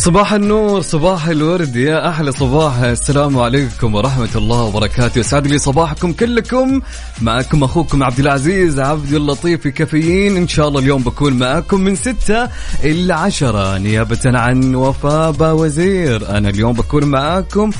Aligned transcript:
صباح 0.00 0.32
النور 0.32 0.80
صباح 0.80 1.26
الورد. 1.28 1.76
يا 1.76 2.08
أحلى 2.08 2.32
صباح 2.32 2.78
السلام 2.78 3.38
عليكم 3.38 3.94
ورحمة 3.94 4.28
الله 4.36 4.62
وبركاته. 4.62 5.18
يسعد 5.18 5.46
لي 5.46 5.58
صباحكم 5.58 6.12
كلكم. 6.12 6.80
معكم 7.20 7.64
أخوكم 7.64 8.02
عبد 8.02 8.18
العزيز 8.18 8.80
عبد 8.80 9.12
اللطيف 9.12 9.60
في 9.60 9.70
كافيين. 9.70 10.36
إن 10.36 10.48
شاء 10.48 10.68
الله 10.68 10.80
اليوم 10.80 11.02
بكون 11.02 11.32
معكم 11.32 11.80
من 11.80 11.96
ستة 11.96 12.48
إلى 12.84 13.14
عشرة. 13.14 13.78
نيابة 13.78 14.18
عن 14.24 14.74
وفاء 14.74 15.54
وزير 15.54 16.28
أنا 16.36 16.48
اليوم 16.48 16.72
بكون 16.72 17.04
معاكم 17.04 17.70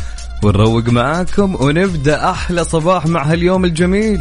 ونروق 0.42 0.88
معاكم 0.88 1.56
ونبدأ 1.60 2.30
أحلى 2.30 2.64
صباح 2.64 3.06
مع 3.06 3.22
هاليوم 3.22 3.64
الجميل. 3.64 4.20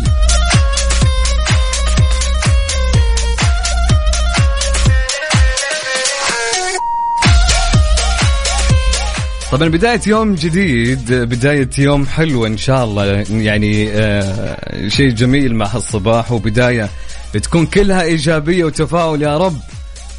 طبعا 9.52 9.69
بداية 9.69 10.02
يوم 10.08 10.36
جديد 10.36 11.14
بداية 11.14 11.69
يوم 11.78 12.05
حلوة 12.05 12.47
إن 12.47 12.58
شاء 12.58 12.83
الله. 12.83 13.05
يعني 13.30 13.89
آه 13.91 14.88
شيء 14.88 15.09
جميل 15.09 15.56
مع 15.56 15.66
هالصباح. 15.66 16.31
وبداية 16.31 16.89
بتكون 17.36 17.66
كلها 17.66 18.02
إيجابية 18.02 18.64
وتفاؤل 18.64 19.22
يا 19.22 19.38
رب. 19.38 19.58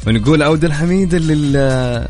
ونقول 0.07 0.43
عودة 0.43 0.67
الحميدة 0.67 1.17
لل 1.17 2.07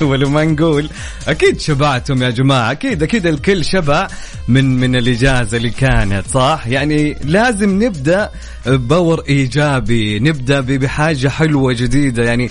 ولو 0.00 0.30
ما 0.30 0.44
نقول 0.44 0.90
أكيد 1.28 1.60
شبعتم 1.60 2.22
يا 2.22 2.30
جماعة. 2.30 2.70
أكيد 2.72 3.02
أكيد 3.02 3.26
الكل 3.26 3.64
شبع 3.64 4.08
من 4.48 4.76
من 4.80 4.96
الإجازة 4.96 5.56
اللي 5.56 5.70
كانت 5.70 6.26
صح؟ 6.26 6.64
يعني 6.66 7.16
لازم 7.24 7.82
نبدأ 7.84 8.30
ببور 8.66 9.22
إيجابي 9.28 10.18
نبدأ 10.18 10.60
بحاجة 10.60 11.28
حلوة 11.28 11.72
جديدة. 11.72 12.22
يعني 12.24 12.50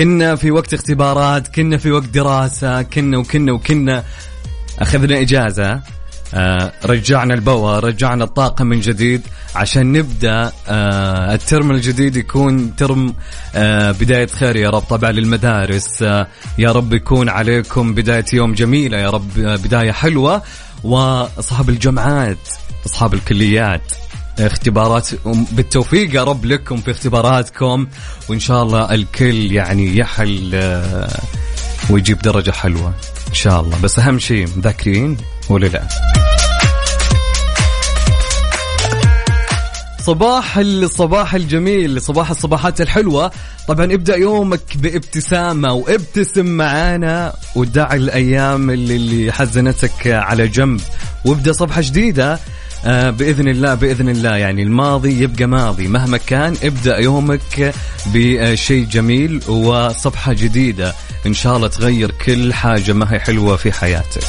كنا 0.00 0.36
في 0.36 0.50
وقت 0.50 0.74
اختبارات 0.74 1.48
كنا 1.48 1.78
في 1.78 1.90
وقت 1.90 2.04
دراسة 2.04 2.82
كنا 2.82 3.18
وكنا 3.18 3.52
وكنا. 3.52 4.04
أخذنا 4.78 5.20
إجازة 5.20 5.80
آه 6.34 6.72
رجعنا 6.84 7.34
ال 7.34 7.42
power 7.42 7.84
رجعنا 7.84 8.24
الطاقة 8.24 8.64
من 8.64 8.80
جديد 8.80 9.22
عشان 9.56 9.92
نبدأ 9.92 10.52
آه 10.68 11.34
الترم 11.34 11.70
الجديد 11.70 12.16
يكون 12.16 12.76
ترم 12.76 13.14
آه 13.54 13.90
بداية 13.90 14.26
خير 14.26 14.56
يا 14.56 14.70
رب. 14.70 14.82
طبعا 14.82 15.10
للمدارس 15.12 16.02
يا 16.58 16.72
رب 16.72 16.92
يكون 16.92 17.28
عليكم 17.28 17.94
بداية 17.94 18.24
يوم 18.32 18.52
جميلة 18.52 18.98
يا 18.98 19.10
رب 19.10 19.28
بداية 19.38 19.92
حلوة. 19.92 20.42
وأصحاب 20.84 21.68
الجامعات 21.68 22.48
أصحاب 22.86 23.14
الكليات 23.14 23.92
اختبارات. 24.38 25.08
بالتوفيق 25.52 26.14
يا 26.14 26.24
رب 26.24 26.44
لكم 26.44 26.76
في 26.76 26.90
اختباراتكم 26.90 27.86
وإن 28.28 28.40
شاء 28.40 28.62
الله 28.62 28.94
الكل 28.94 29.52
يعني 29.52 29.96
يحل 29.96 30.50
آه، 30.54 31.20
ويجيب 31.90 32.18
درجة 32.18 32.50
حلوة 32.50 32.94
إن 33.28 33.34
شاء 33.34 33.60
الله. 33.60 33.80
بس 33.82 33.98
أهم 33.98 34.18
شيء 34.18 34.48
مذاكرين 34.56 35.16
ولا 35.48 35.66
لا؟ 35.66 35.88
صباح 40.00 40.58
الصباح 40.58 41.34
الجميل 41.34 42.02
صباح 42.02 42.30
الصباحات 42.30 42.80
الحلوة. 42.80 43.30
طبعا 43.68 43.84
ابدأ 43.84 44.16
يومك 44.16 44.76
بابتسامة 44.76 45.72
وابتسم 45.72 46.46
معانا 46.46 47.32
ودع 47.54 47.94
الأيام 47.94 48.70
اللي, 48.70 48.96
اللي 48.96 49.32
حزنتك 49.32 50.06
على 50.06 50.48
جنب 50.48 50.80
وابدأ 51.24 51.52
صفحة 51.52 51.80
جديدة. 51.80 52.38
آه 52.84 53.10
بإذن 53.10 53.48
الله 53.48 53.74
بإذن 53.74 54.08
الله. 54.08 54.36
يعني 54.36 54.62
الماضي 54.62 55.22
يبقى 55.22 55.46
ماضي. 55.46 55.88
مهما 55.88 56.16
كان 56.16 56.56
ابدأ 56.62 56.98
يومك 56.98 57.74
بشيء 58.06 58.84
جميل 58.84 59.40
وصفحة 59.48 60.32
جديدة. 60.32 60.94
إن 61.26 61.34
شاء 61.34 61.56
الله 61.56 61.68
تغير 61.68 62.10
كل 62.10 62.54
حاجة 62.54 62.92
ما 62.92 63.12
هي 63.12 63.20
حلوة 63.20 63.56
في 63.56 63.72
حياتك. 63.72 64.22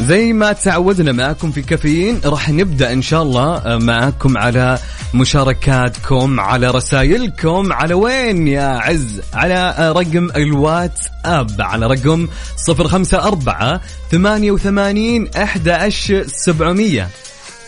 زي 0.00 0.32
ما 0.32 0.52
تعودنا 0.52 1.12
معكم 1.12 1.50
في 1.52 1.62
كافيين 1.62 2.20
راح 2.24 2.50
نبدأ 2.50 2.92
إن 2.92 3.02
شاء 3.02 3.22
الله 3.22 3.62
معكم 3.80 4.38
على 4.38 4.78
مشاركاتكم 5.14 6.40
على 6.40 6.70
رسائلكم 6.70 7.72
على 7.72 7.94
وين 7.94 8.48
يا 8.48 8.66
عز؟ 8.66 9.20
على 9.34 9.74
رقم 9.96 10.30
الواتس 10.36 11.00
اب 11.24 11.50
على 11.60 11.86
رقم 11.86 12.28
054 12.68 13.80
88 14.10 15.28
11700 15.36 17.08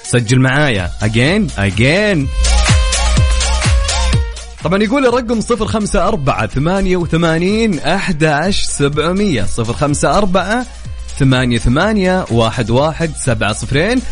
سجل 0.05 0.41
معايا 0.41 0.91
اجين 1.03 1.47
اجين 1.59 2.29
طبعا 4.65 4.83
يقول 4.83 5.07
الرقم 5.07 5.41
054 5.41 6.47
88 6.49 7.79
11700 7.79 9.47
054 9.59 10.65
ثمانية 11.19 11.59
ثمانية 11.59 12.25
واحد 12.31 12.71
واحد 12.71 13.13
سبعة 13.17 13.53
صفرين. 13.53 14.03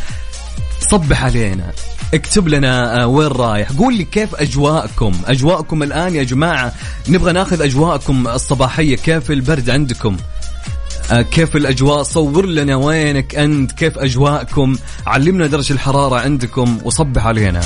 صبح 0.91 1.25
علينا. 1.25 1.73
اكتب 2.15 2.49
لنا 2.49 3.03
آه، 3.03 3.07
وين 3.07 3.29
رايح. 3.29 3.73
قول 3.73 3.97
لي 3.97 4.05
كيف 4.05 4.35
أجواءكم؟ 4.35 5.13
أجواءكم 5.27 5.83
الآن 5.83 6.15
يا 6.15 6.23
جماعة. 6.23 6.73
نبغى 7.09 7.33
ناخذ 7.33 7.63
أجواءكم 7.63 8.29
الصباحية. 8.29 8.97
كيف 8.97 9.31
البرد 9.31 9.71
عندكم؟ 9.71 10.17
آه، 11.13 11.23
كيف 11.23 11.57
الأجواء؟ 11.57 12.03
صور 12.03 12.47
لنا 12.47 12.77
وينك 12.77 13.35
أنت. 13.35 13.73
كيف 13.73 13.99
أجواءكم؟ 13.99 14.77
علمنا 15.07 15.47
درجة 15.47 15.73
الحرارة 15.73 16.17
عندكم. 16.17 16.79
وصبح 16.85 17.27
علينا. 17.27 17.61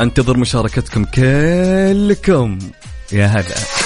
أنتظر 0.00 0.36
مشاركتكم 0.36 1.04
كلكم. 1.04 2.58
يا 3.12 3.26
هلا. 3.26 3.85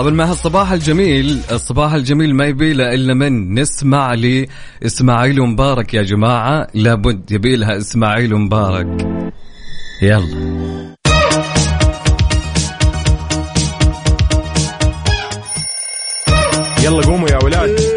طبعا 0.00 0.10
مع 0.10 0.24
هالصباح 0.24 0.72
الجميل. 0.72 1.40
الصباح 1.52 1.92
الجميل 1.92 2.34
ما 2.34 2.44
يبي 2.44 2.72
له 2.72 2.94
إلا 2.94 3.14
من 3.14 3.54
نسمع 3.54 4.14
لاسماعيل 4.14 5.40
مبارك 5.42 5.94
يا 5.94 6.02
جماعة. 6.02 6.66
لابد 6.74 7.32
يبي 7.32 7.56
لها 7.56 7.78
إسماعيل 7.78 8.34
مبارك. 8.36 8.86
يلا. 10.02 10.96
يلا 16.84 17.02
قوموا 17.06 17.28
يا 17.28 17.44
ولاد. 17.44 17.89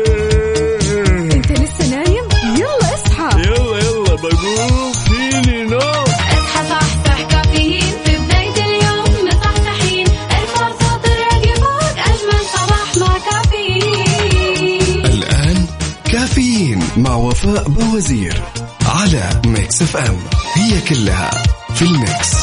مع 16.98 17.16
وفاء 17.16 17.70
بوزير 17.70 18.42
على 18.86 19.42
ميكس 19.46 19.82
اف 19.82 19.98
ام 19.98 20.18
هي 20.56 20.82
كلها 20.82 21.32
في 21.76 21.82
الميكس 21.82 22.36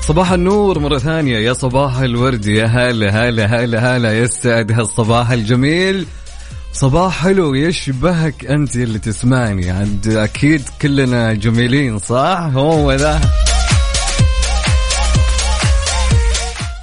صباح 0.00 0.32
النور 0.32 0.78
مرة 0.78 0.98
ثانية. 0.98 1.38
يا 1.38 1.52
صباح 1.52 1.98
الورد 1.98 2.46
يا 2.46 2.66
هلا 2.66 3.10
هلا 3.10 3.46
هلا 3.46 3.96
هلا 3.96 4.18
يسعد 4.18 4.72
هالصباح 4.72 5.30
الجميل. 5.30 6.06
صباح 6.74 7.22
حلو 7.22 7.54
يشبهك 7.54 8.44
أنت 8.46 8.76
اللي 8.76 8.98
تسمعني. 8.98 9.70
عند 9.70 10.08
أكيد 10.08 10.62
كلنا 10.82 11.32
جميلين 11.32 11.98
صح؟ 11.98 12.50
هو 12.54 12.92
ذا 12.92 13.20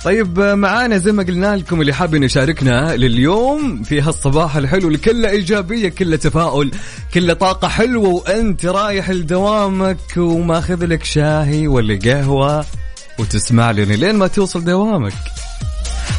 طيب 0.04 0.40
معانا 0.40 0.98
زي 0.98 1.12
ما 1.12 1.24
قلنا 1.24 1.56
لكم 1.56 1.82
اللي 1.82 1.94
حابين 1.94 2.24
يشاركنا 2.24 2.96
لليوم 2.96 3.84
في 3.84 4.02
هالصباح 4.02 4.56
الحلو 4.56 4.88
اللي 4.88 4.98
كله 4.98 5.30
إيجابية 5.30 5.90
كله 5.90 6.16
تفاؤل 6.18 6.72
كله 7.14 7.34
طاقة 7.34 7.68
حلوة 7.68 8.08
وأنت 8.10 8.66
رايح 8.66 9.10
لدوامك 9.10 10.18
وماخذ 10.18 10.86
لك 10.86 11.04
شاهي 11.04 11.68
ولا 11.68 12.00
قهوة 12.06 12.66
وتسمع 13.20 13.72
لنا 13.72 13.94
لين 13.94 14.16
ما 14.16 14.28
توصل 14.28 14.64
دوامك. 14.64 15.14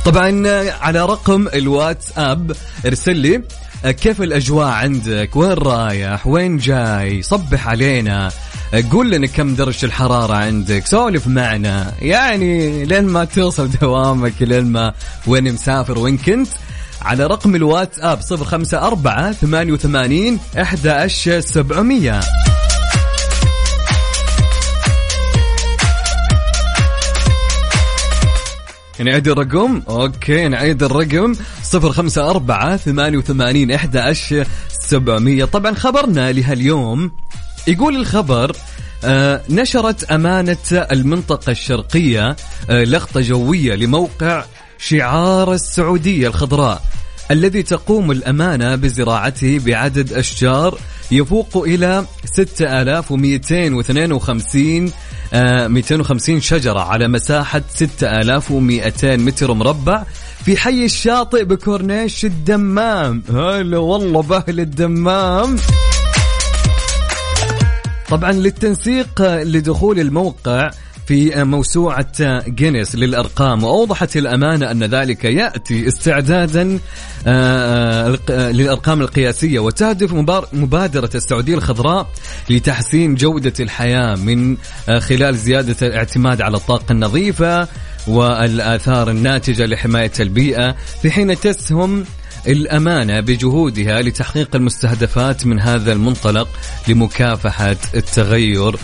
طبعا 0.05 0.49
على 0.81 1.07
رقم 1.07 1.49
الواتساب 1.49 2.53
ارسل 2.87 3.17
لي 3.17 3.43
كيف 3.91 4.23
الأجواء 4.23 4.69
عندك؟ 4.69 5.37
وين 5.37 5.53
رايح؟ 5.53 6.27
وين 6.27 6.57
جاي؟ 6.57 7.23
صبح 7.23 7.69
علينا. 7.69 8.31
قول 8.93 9.11
لنا 9.11 9.27
كم 9.27 9.55
درجة 9.55 9.87
الحرارة 9.87 10.35
عندك. 10.35 10.87
سولف 10.87 11.27
معنا. 11.27 11.93
يعني 12.03 12.85
لين 12.85 13.05
ما 13.07 13.25
توصل 13.25 13.71
دوامك 13.71 14.35
لين 14.41 14.65
ما 14.65 14.93
وين 15.27 15.53
مسافر 15.53 15.99
وين 15.99 16.19
كنت 16.19 16.49
على 17.03 17.27
رقم 17.27 17.55
الواتساب 17.55 18.21
054 18.23 19.33
88 19.33 20.39
11700 20.59 22.21
نعيد 29.03 29.29
الرقم؟ 29.29 29.83
أوكي 29.89 30.49
نعيد 30.49 30.83
الرقم. 30.83 31.35
صفر 31.63 31.93
خمسة 31.93 32.31
أربعة 32.31 32.77
ثمانية 32.77 33.19
وثمانين 33.19 33.71
إحدى 33.71 34.15
سبعمية. 34.69 35.45
طبعا 35.45 35.75
خبرنا 35.75 36.33
لهاليوم 36.33 37.11
يقول 37.67 37.97
الخبر 37.97 38.57
آه 39.05 39.43
نشرت 39.51 40.05
أمانة 40.05 40.57
المنطقة 40.73 41.51
الشرقية 41.51 42.37
آه 42.71 42.85
لخطة 42.85 43.21
جوية 43.21 43.75
لموقع 43.75 44.45
شعار 44.79 45.53
السعودية 45.53 46.29
الخضراء 46.29 46.83
الذي 47.31 47.63
تقوم 47.63 48.11
الأمانة 48.11 48.75
بزراعته 48.75 49.61
بعدد 49.67 50.13
أشجار 50.13 50.79
يفوق 51.11 51.65
إلى 51.67 52.07
6252 52.25 54.87
آه 54.87 54.91
250 55.33 56.41
شجرة 56.41 56.81
على 56.81 57.09
مساحة 57.09 57.63
6200 57.69 59.17
متر 59.17 59.53
مربع 59.53 60.05
في 60.45 60.57
حي 60.57 60.85
الشاطئ 60.85 61.45
بكورنيش 61.45 62.25
الدمام. 62.25 63.23
هلا 63.31 63.79
والله 63.79 64.23
بأهل 64.23 64.61
الدمام. 64.61 65.57
طبعا 68.09 68.33
للتنسيق 68.33 69.23
لدخول 69.23 70.01
الموقع 70.01 70.71
في 71.07 71.45
موسوعة 71.45 72.13
جينيس 72.49 72.95
للأرقام. 72.95 73.65
وأوضحت 73.65 74.17
الأمانة 74.17 74.71
أن 74.71 74.85
ذلك 74.85 75.25
يأتي 75.25 75.89
استعدادا 75.89 76.79
للأرقام 78.31 79.01
القياسية. 79.01 79.59
وتهدف 79.59 80.13
مبادرة 80.53 81.11
السعودية 81.15 81.55
الخضراء 81.55 82.07
لتحسين 82.51 83.15
جودة 83.15 83.53
الحياة 83.61 84.15
من 84.15 84.57
خلال 84.99 85.37
زيادة 85.37 85.87
الاعتماد 85.87 86.41
على 86.43 86.57
الطاقة 86.57 86.93
النظيفة 86.93 87.69
والآثار 88.07 89.11
الناتجة 89.11 89.67
لحماية 89.67 90.13
البيئة 90.21 90.77
في 91.03 91.11
حين 91.11 91.41
تسهم 91.41 92.05
الأمانة 92.47 93.21
بجهودها 93.21 94.03
لتحقيق 94.03 94.57
المستهدفات 94.57 95.47
من 95.47 95.61
هذا 95.61 95.93
المنطلق 95.93 96.49
لمكافحة 96.89 97.77
التغير 97.95 98.77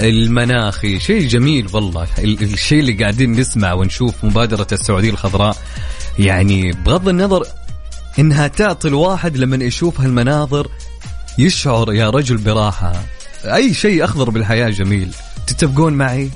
المناخي. 0.00 1.00
شيء 1.00 1.28
جميل 1.28 1.66
والله. 1.72 2.06
الشيء 2.18 2.80
اللي 2.80 2.92
قاعدين 2.92 3.32
نسمع 3.32 3.72
ونشوف 3.72 4.24
مبادرة 4.24 4.66
السعودية 4.72 5.10
الخضراء 5.10 5.56
يعني 6.18 6.72
بغض 6.72 7.08
النظر 7.08 7.46
إنها 8.18 8.46
تعطي 8.46 8.88
الواحد 8.88 9.36
لما 9.36 9.64
يشوف 9.64 10.00
هالمناظر 10.00 10.68
يشعر 11.38 11.92
يا 11.92 12.10
رجل 12.10 12.36
براحة. 12.36 12.92
أي 13.44 13.74
شيء 13.74 14.04
أخضر 14.04 14.30
بالحياة 14.30 14.68
جميل. 14.70 15.14
تتفقون 15.46 15.92
معي؟ 15.92 16.30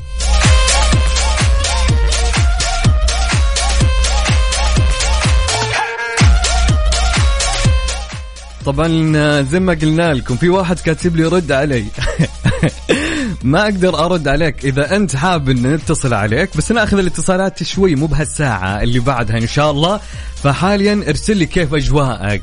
طبعا 8.67 9.43
زي 9.43 9.61
ما 9.61 9.73
قلنا 9.73 10.15
لكم 10.15 10.37
في 10.37 10.49
واحد 10.49 10.81
كاتب 10.81 11.17
لي 11.17 11.25
رد 11.25 11.53
علي. 11.53 11.85
ما 13.43 13.63
أقدر 13.63 14.05
أرد 14.05 14.29
عليك 14.29 14.65
إذا 14.65 14.97
أنت 14.97 15.17
حاب 15.17 15.49
إن 15.49 15.75
نتصل 15.75 16.15
عليك 16.15 16.57
بس 16.57 16.73
ناخذ 16.73 16.99
الاتصالات 16.99 17.63
شوي 17.63 17.95
مو 17.95 18.07
بهالساعة 18.07 18.83
اللي 18.83 19.01
بعدها 19.01 19.39
إن 19.39 19.47
شاء 19.47 19.71
الله. 19.71 20.01
فحاليا 20.43 21.05
ارسل 21.09 21.37
لي 21.37 21.47
كيف 21.47 21.75
أجواءك 21.75 22.43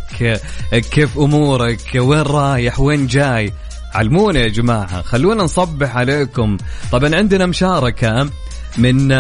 كيف 0.92 1.18
أمورك 1.18 1.92
وين 1.96 2.22
رايح 2.22 2.80
وين 2.80 3.08
جاي. 3.08 3.54
علمونا 3.94 4.40
يا 4.40 4.48
جماعة 4.48 5.02
خلونا 5.02 5.44
نصبح 5.44 5.98
عليكم. 5.98 6.58
طبعا 6.92 7.16
عندنا 7.16 7.46
مشاركة 7.46 8.30
من 8.78 9.14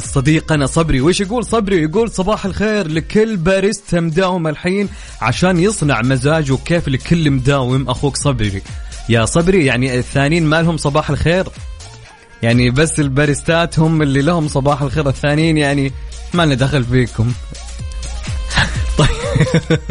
صديقنا 0.00 0.66
صبري. 0.66 1.00
وش 1.00 1.20
يقول 1.20 1.44
صبري؟ 1.44 1.82
يقول 1.82 2.10
صباح 2.10 2.44
الخير 2.44 2.88
لكل 2.88 3.36
باريستا 3.36 4.00
مداوم 4.00 4.48
الحين 4.48 4.88
عشان 5.20 5.58
يصنع 5.58 6.02
مزاج 6.02 6.52
وكيف 6.52 6.88
لكل 6.88 7.30
مداوم 7.30 7.88
أخوك 7.88 8.16
صبري. 8.16 8.62
يا 9.08 9.24
صبري 9.24 9.66
يعني 9.66 9.98
الثانيين 9.98 10.46
ما 10.46 10.62
لهم 10.62 10.76
صباح 10.76 11.10
الخير؟ 11.10 11.46
يعني 12.42 12.70
بس 12.70 13.00
الباريستات 13.00 13.78
هم 13.78 14.02
اللي 14.02 14.22
لهم 14.22 14.48
صباح 14.48 14.82
الخير 14.82 15.08
الثانيين 15.08 15.58
يعني 15.58 15.92
ما 16.34 16.46
لنا 16.46 16.54
دخل 16.54 16.84
فيكم. 16.84 17.32
طيب 18.98 19.08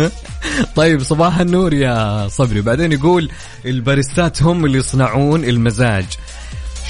طيب 0.75 1.03
صباح 1.03 1.39
النور 1.39 1.73
يا 1.73 2.27
صبري. 2.27 2.61
بعدين 2.61 2.91
يقول 2.91 3.29
الباريستات 3.65 4.43
هم 4.43 4.65
اللي 4.65 4.77
يصنعون 4.77 5.43
المزاج. 5.43 6.05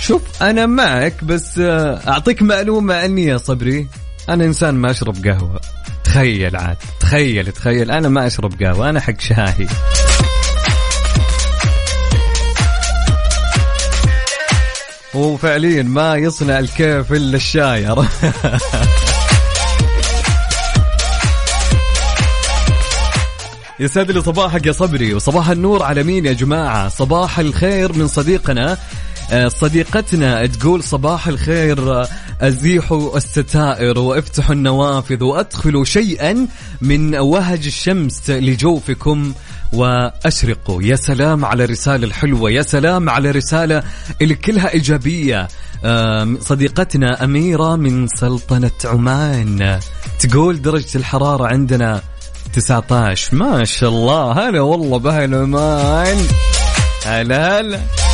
شوف 0.01 0.21
أنا 0.41 0.65
معك 0.65 1.23
بس 1.23 1.59
أعطيك 2.07 2.41
معلومة 2.41 2.95
عني 2.95 3.25
يا 3.25 3.37
صبري. 3.37 3.87
أنا 4.29 4.45
إنسان 4.45 4.75
ما 4.75 4.91
أشرب 4.91 5.27
قهوة. 5.27 5.61
تخيل 6.03 6.55
عاد 6.55 6.77
تخيل 6.99 7.51
تخيل. 7.51 7.91
أنا 7.91 8.09
ما 8.09 8.27
أشرب 8.27 8.63
قهوة 8.63 8.89
أنا 8.89 8.99
حق 8.99 9.19
شاهي. 9.19 9.67
وفعليا 15.17 15.83
ما 15.83 16.15
يصنع 16.15 16.59
الكيف 16.59 17.13
إلا 17.13 17.35
الشاي 17.35 17.87
يسعد 23.79 24.11
لي 24.11 24.21
صباحك 24.21 24.65
يا 24.65 24.71
صبري 24.71 25.13
وصباح 25.13 25.49
النور 25.49 25.83
على 25.83 26.03
مين 26.03 26.25
يا 26.25 26.33
جماعة؟ 26.33 26.89
صباح 26.89 27.39
الخير 27.39 27.93
من 27.93 28.07
صديقنا 28.07 28.77
صديقتنا 29.47 30.45
تقول 30.45 30.83
صباح 30.83 31.27
الخير 31.27 32.05
أزيحوا 32.41 33.17
الستائر 33.17 33.99
وافتحوا 33.99 34.55
النوافذ 34.55 35.23
وأدخلوا 35.23 35.85
شيئا 35.85 36.47
من 36.81 37.15
وهج 37.15 37.65
الشمس 37.65 38.29
لجوفكم 38.29 39.33
وأشرقوا. 39.73 40.83
يا 40.83 40.95
سلام 40.95 41.45
على 41.45 41.63
الرسالة 41.63 42.07
الحلوة 42.07 42.51
يا 42.51 42.61
سلام 42.61 43.09
على 43.09 43.31
رسالة 43.31 43.83
اللي 44.21 44.35
كلها 44.35 44.73
إيجابية 44.73 45.47
صديقتنا 46.39 47.23
أميرة 47.23 47.75
من 47.75 48.07
سلطنة 48.07 48.71
عمان 48.85 49.79
تقول 50.19 50.61
درجة 50.61 50.97
الحرارة 50.97 51.47
عندنا 51.47 52.01
19 52.53 53.35
ما 53.35 53.63
شاء 53.63 53.89
الله 53.89 54.31
هلا 54.31 54.61
والله 54.61 54.99
بأهل 54.99 55.35
عمان 55.35 56.17
هلا 57.05 57.59
هلا. 57.59 58.06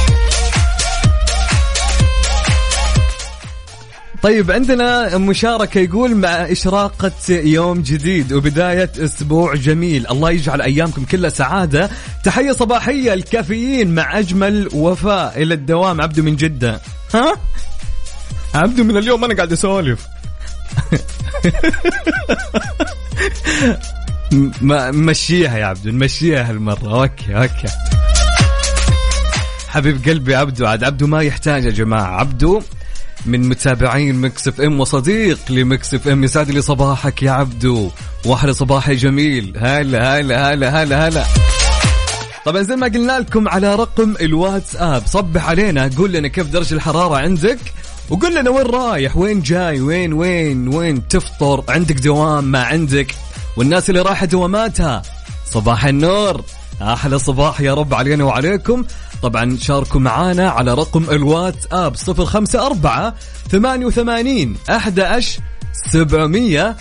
طيب 4.24 4.52
عندنا 4.52 5.18
مشاركة 5.18 5.80
يقول 5.80 6.16
مع 6.16 6.30
إشراقة 6.30 7.12
يوم 7.30 7.82
جديد 7.82 8.34
وبداية 8.34 8.92
أسبوع 8.98 9.56
جميل. 9.56 10.08
الله 10.08 10.32
يجعل 10.32 10.62
أيامكم 10.62 11.06
كلها 11.06 11.30
سعادة. 11.30 11.90
تحية 12.24 12.52
صباحية 12.52 13.14
الكافيين 13.14 13.96
مع 13.96 14.20
أجمل 14.20 14.70
وفاء 14.74 15.42
إلى 15.42 15.54
الدوام. 15.54 16.02
عبدو 16.02 16.24
من 16.24 16.36
جدة. 16.36 16.82
ها؟ 17.14 17.34
عبدو 18.54 18.84
من 18.84 18.98
اليوم 18.98 19.24
أنا 19.24 19.36
قاعد 19.36 19.52
أسولف. 19.52 20.08
مشيها 24.92 25.58
يا 25.58 25.66
عبدو 25.66 25.90
نمشيها 25.90 26.50
هالمرة. 26.50 27.02
أوكي 27.02 27.36
أوكي. 27.36 27.68
حبيب 29.68 30.10
قلبي 30.10 30.36
عبدو 30.36 30.66
عاد 30.66 30.84
عبدو 30.84 31.08
ما 31.08 31.22
يحتاج 31.22 31.66
يا 31.66 31.72
جماعة. 31.72 32.20
عبدو 32.20 32.62
من 33.26 33.50
متابعين 33.50 34.16
مكس 34.16 34.48
اف 34.48 34.62
ام 34.62 34.80
وصديق 34.80 35.40
لمكس 35.50 35.94
اف 35.94 36.08
ام. 36.08 36.24
يسعد 36.24 36.52
لي 36.52 36.62
صباحك 36.62 37.24
يا 37.24 37.32
عبدو. 37.32 37.90
واحلى 38.26 38.54
صباح 38.54 38.90
يا 38.90 38.94
جميل. 38.94 39.54
هلا 39.58 40.20
هلا 40.20 40.54
هلا 40.54 40.84
هلا 40.84 41.08
هلا. 41.08 41.26
طبعا 42.46 42.62
زي 42.62 42.76
ما 42.76 42.88
قلنا 42.88 43.20
لكم 43.20 43.48
على 43.48 43.76
رقم 43.76 44.16
الواتساب. 44.22 45.04
صبح 45.08 45.50
علينا 45.50 45.90
قول 45.98 46.12
لنا 46.12 46.28
كيف 46.28 46.48
درجة 46.48 46.74
الحرارة 46.74 47.18
عندك 47.18 47.60
وقول 48.10 48.36
لنا 48.36 48.50
وين 48.50 48.66
رايح 48.66 49.18
وين 49.18 49.42
جاي 49.42 49.82
وين 49.82 50.14
وين 50.14 50.68
وين 50.68 51.08
تفطر 51.08 51.64
عندك 51.70 51.96
دوام 51.96 52.44
ما 52.44 52.64
عندك 52.64 53.16
والناس 53.58 53.90
اللي 53.90 54.02
رايحة 54.02 54.26
دواماتها. 54.26 55.02
صباح 55.52 55.86
النور. 55.86 56.42
أحلى 56.82 57.20
صباح 57.20 57.62
يا 57.62 57.74
رب 57.74 57.94
علينا 57.94 58.24
وعليكم. 58.24 58.86
طبعا 59.24 59.58
شاركوا 59.58 60.00
معانا 60.00 60.50
على 60.50 60.74
رقم 60.74 61.10
الواتساب 61.10 61.96
054 61.96 63.14
88 63.52 64.56
11 64.70 65.42
700 65.92 66.76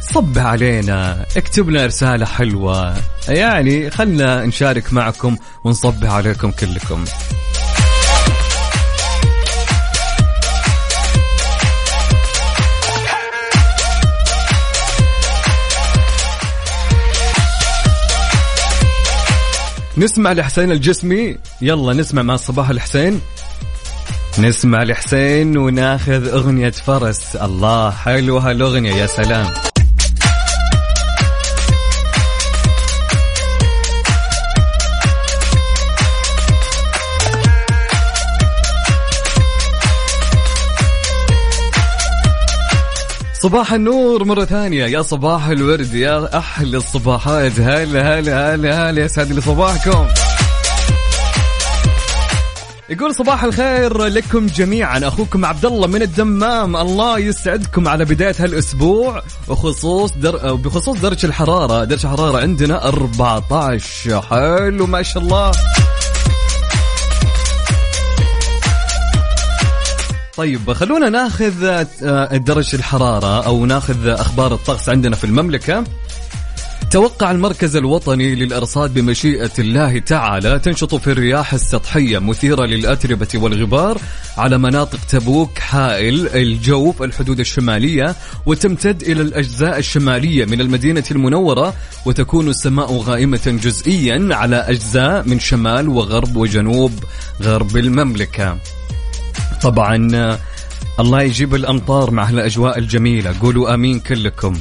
صب 0.00 0.38
علينا 0.38 1.26
اكتب 1.36 1.70
لنا 1.70 1.86
رسالة 1.86 2.26
حلوة. 2.26 2.96
يعني 3.28 3.90
خلنا 3.90 4.46
نشارك 4.46 4.92
معكم 4.92 5.36
ونصب 5.64 6.04
عليكم 6.04 6.50
كلكم. 6.50 7.04
نسمع 19.98 20.32
لحسين 20.32 20.72
الجسمي. 20.72 21.36
يلا 21.62 21.92
نسمع 21.92 22.22
مع 22.22 22.36
صباح 22.36 22.70
الحسين. 22.70 23.20
نسمع 24.38 24.82
لحسين 24.82 25.58
وناخذ 25.58 26.28
أغنية 26.28 26.70
فرس. 26.70 27.36
الله 27.36 27.90
حلوة 27.90 28.50
هالأغنية 28.50 28.94
يا 28.94 29.06
سلام. 29.06 29.46
صباح 43.42 43.72
النور 43.72 44.24
مرة 44.24 44.44
ثانية. 44.44 44.86
يا 44.86 45.02
صباح 45.02 45.46
الورد 45.46 45.94
يا 45.94 46.38
أحلى 46.38 46.76
الصباحات. 46.76 47.60
هلا 47.60 48.18
هلا 48.18 48.54
هلا 48.54 48.90
هلا. 48.90 49.04
يسعد 49.04 49.32
لي 49.32 49.40
صباحكم. 49.40 50.06
يقول 52.88 53.14
صباح 53.14 53.44
الخير 53.44 54.04
لكم 54.04 54.46
جميعا. 54.46 55.08
أخوكم 55.08 55.44
عبد 55.44 55.64
الله 55.64 55.86
من 55.86 56.02
الدمام. 56.02 56.76
الله 56.76 57.18
يسعدكم 57.18 57.88
على 57.88 58.04
بداية 58.04 58.34
هالأسبوع 58.38 59.22
وخصوص 59.48 60.12
در... 60.12 60.54
بخصوص 60.54 61.00
درجة 61.00 61.26
الحرارة. 61.26 61.84
درجة 61.84 62.04
الحرارة 62.06 62.38
عندنا 62.38 62.88
14 62.88 64.22
حلو 64.22 64.86
ما 64.86 65.02
شاء 65.02 65.22
الله. 65.22 65.52
طيب 70.36 70.72
خلونا 70.72 71.08
ناخذ 71.08 71.84
آه، 72.02 72.36
درجة 72.36 72.76
الحرارة 72.76 73.46
أو 73.46 73.66
ناخذ 73.66 74.08
أخبار 74.08 74.54
الطقس 74.54 74.88
عندنا 74.88 75.16
في 75.16 75.24
المملكة. 75.24 75.84
توقع 76.90 77.30
المركز 77.30 77.76
الوطني 77.76 78.34
للأرصاد 78.34 78.94
بمشيئة 78.94 79.50
الله 79.58 79.98
تعالى 79.98 80.58
تنشط 80.58 80.94
في 80.94 81.10
الرياح 81.10 81.54
السطحية 81.54 82.18
مثيرة 82.18 82.64
للأتربة 82.64 83.28
والغبار 83.34 84.00
على 84.36 84.58
مناطق 84.58 84.98
تبوك 85.08 85.58
حائل 85.58 86.28
الجوف 86.28 87.02
الحدود 87.02 87.40
الشمالية 87.40 88.14
وتمتد 88.46 89.02
إلى 89.02 89.22
الأجزاء 89.22 89.78
الشمالية 89.78 90.44
من 90.44 90.60
المدينة 90.60 91.04
المنورة 91.10 91.74
وتكون 92.06 92.48
السماء 92.48 92.92
غائمة 92.92 93.58
جزئيا 93.62 94.28
على 94.30 94.56
أجزاء 94.56 95.28
من 95.28 95.40
شمال 95.40 95.88
وغرب 95.88 96.36
وجنوب 96.36 96.92
غرب 97.42 97.76
المملكة. 97.76 98.58
طبعا 99.62 100.08
آه، 100.14 100.38
الله 101.00 101.22
يجيب 101.22 101.54
الأمطار 101.54 102.10
مع 102.10 102.24
هالأجواء 102.24 102.78
الجميلة. 102.78 103.34
قولوا 103.40 103.74
آمين 103.74 104.00
كلكم. 104.00 104.58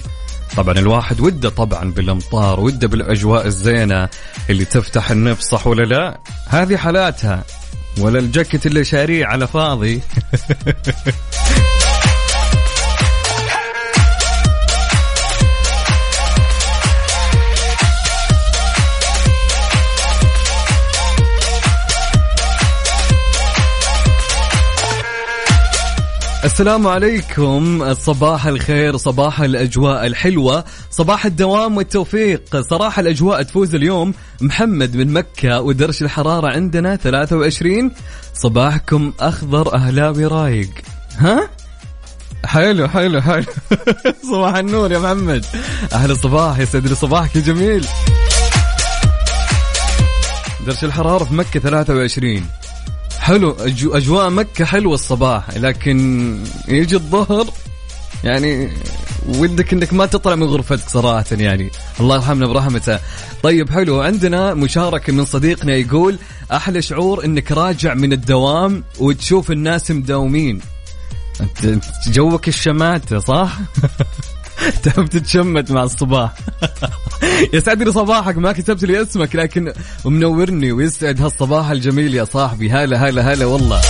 طبعا 0.57 0.79
الواحد 0.79 1.21
وده 1.21 1.49
طبعا 1.49 1.91
بالأمطار 1.91 2.59
وده 2.59 2.87
بالأجواء 2.87 3.47
الزينة 3.47 4.09
اللي 4.49 4.65
تفتح 4.65 5.11
النفس 5.11 5.45
صح 5.45 5.67
ولا 5.67 5.83
لا؟ 5.83 6.19
هذه 6.47 6.77
حالاتها. 6.77 7.43
ولا 7.99 8.19
الجاكيت 8.19 8.65
اللي 8.65 8.83
شاريه 8.83 9.25
على 9.25 9.47
فاضي. 9.47 10.01
السلام 26.45 26.87
عليكم. 26.87 27.93
صباح 27.93 28.45
الخير 28.45 28.97
صباح 28.97 29.41
الأجواء 29.41 30.05
الحلوة 30.05 30.65
صباح 30.91 31.25
الدوام 31.25 31.77
والتوفيق. 31.77 32.61
صراحة 32.61 32.99
الأجواء 32.99 33.43
تفوز 33.43 33.75
اليوم. 33.75 34.13
محمد 34.41 34.95
من 34.95 35.13
مكة 35.13 35.61
ودرجة 35.61 36.03
الحرارة 36.03 36.47
عندنا 36.47 36.95
23 36.95 37.91
صباحكم 38.33 39.13
أخضر 39.19 39.75
أهلاوي 39.75 40.25
رايق. 40.25 40.69
ها؟ 41.17 41.49
حلو 42.45 42.87
حلو 42.87 43.21
حلو. 43.21 43.45
صباح 44.31 44.55
النور 44.55 44.91
يا 44.91 44.99
محمد. 44.99 45.45
أهل 45.93 46.11
الصباح 46.11 46.59
يسعد 46.59 46.87
لي 46.87 46.95
صباحك 46.95 47.37
جميل. 47.37 47.87
درجة 50.65 50.85
الحرارة 50.85 51.23
في 51.23 51.33
مكة 51.33 51.59
23 51.59 52.45
حلو 53.25 53.51
أجو 53.51 53.93
أجواء 53.93 54.29
مكة 54.29 54.65
حلوة 54.65 54.93
الصباح 54.93 55.57
لكن 55.57 56.37
يجي 56.67 56.95
الظهر 56.95 57.47
يعني 58.23 58.71
ودك 59.27 59.73
إنك 59.73 59.93
ما 59.93 60.05
تطلع 60.05 60.35
من 60.35 60.43
غرفتك 60.43 60.89
صراحة 60.89 61.25
يعني. 61.31 61.69
الله 61.99 62.15
يرحمنا 62.15 62.47
برحمته. 62.47 62.99
طيب 63.43 63.69
حلو. 63.69 64.01
عندنا 64.01 64.53
مشاركة 64.53 65.13
من 65.13 65.25
صديقنا 65.25 65.75
يقول 65.75 66.17
أحلى 66.51 66.81
شعور 66.81 67.25
إنك 67.25 67.51
راجع 67.51 67.93
من 67.93 68.13
الدوام 68.13 68.83
وتشوف 68.99 69.51
الناس 69.51 69.91
مداومين. 69.91 70.61
أنت 71.63 71.85
جوك 72.07 72.47
الشماتة 72.47 73.19
صح؟ 73.19 73.57
تحب 74.83 75.05
تتشمت 75.05 75.71
مع 75.71 75.83
الصباح. 75.83 76.33
يسعد 77.53 77.83
لي 77.83 77.91
صباحك 77.91 78.37
ما 78.37 78.51
كتبت 78.51 78.83
لي 78.85 79.01
اسمك 79.01 79.35
لكن 79.35 79.73
منورني 80.05 80.71
ويسعد 80.71 81.21
هالصباح 81.21 81.69
الجميل 81.69 82.15
يا 82.15 82.23
صاحبي. 82.23 82.71
هلا 82.71 83.09
هلا 83.09 83.33
هلا 83.33 83.45
والله. 83.45 83.81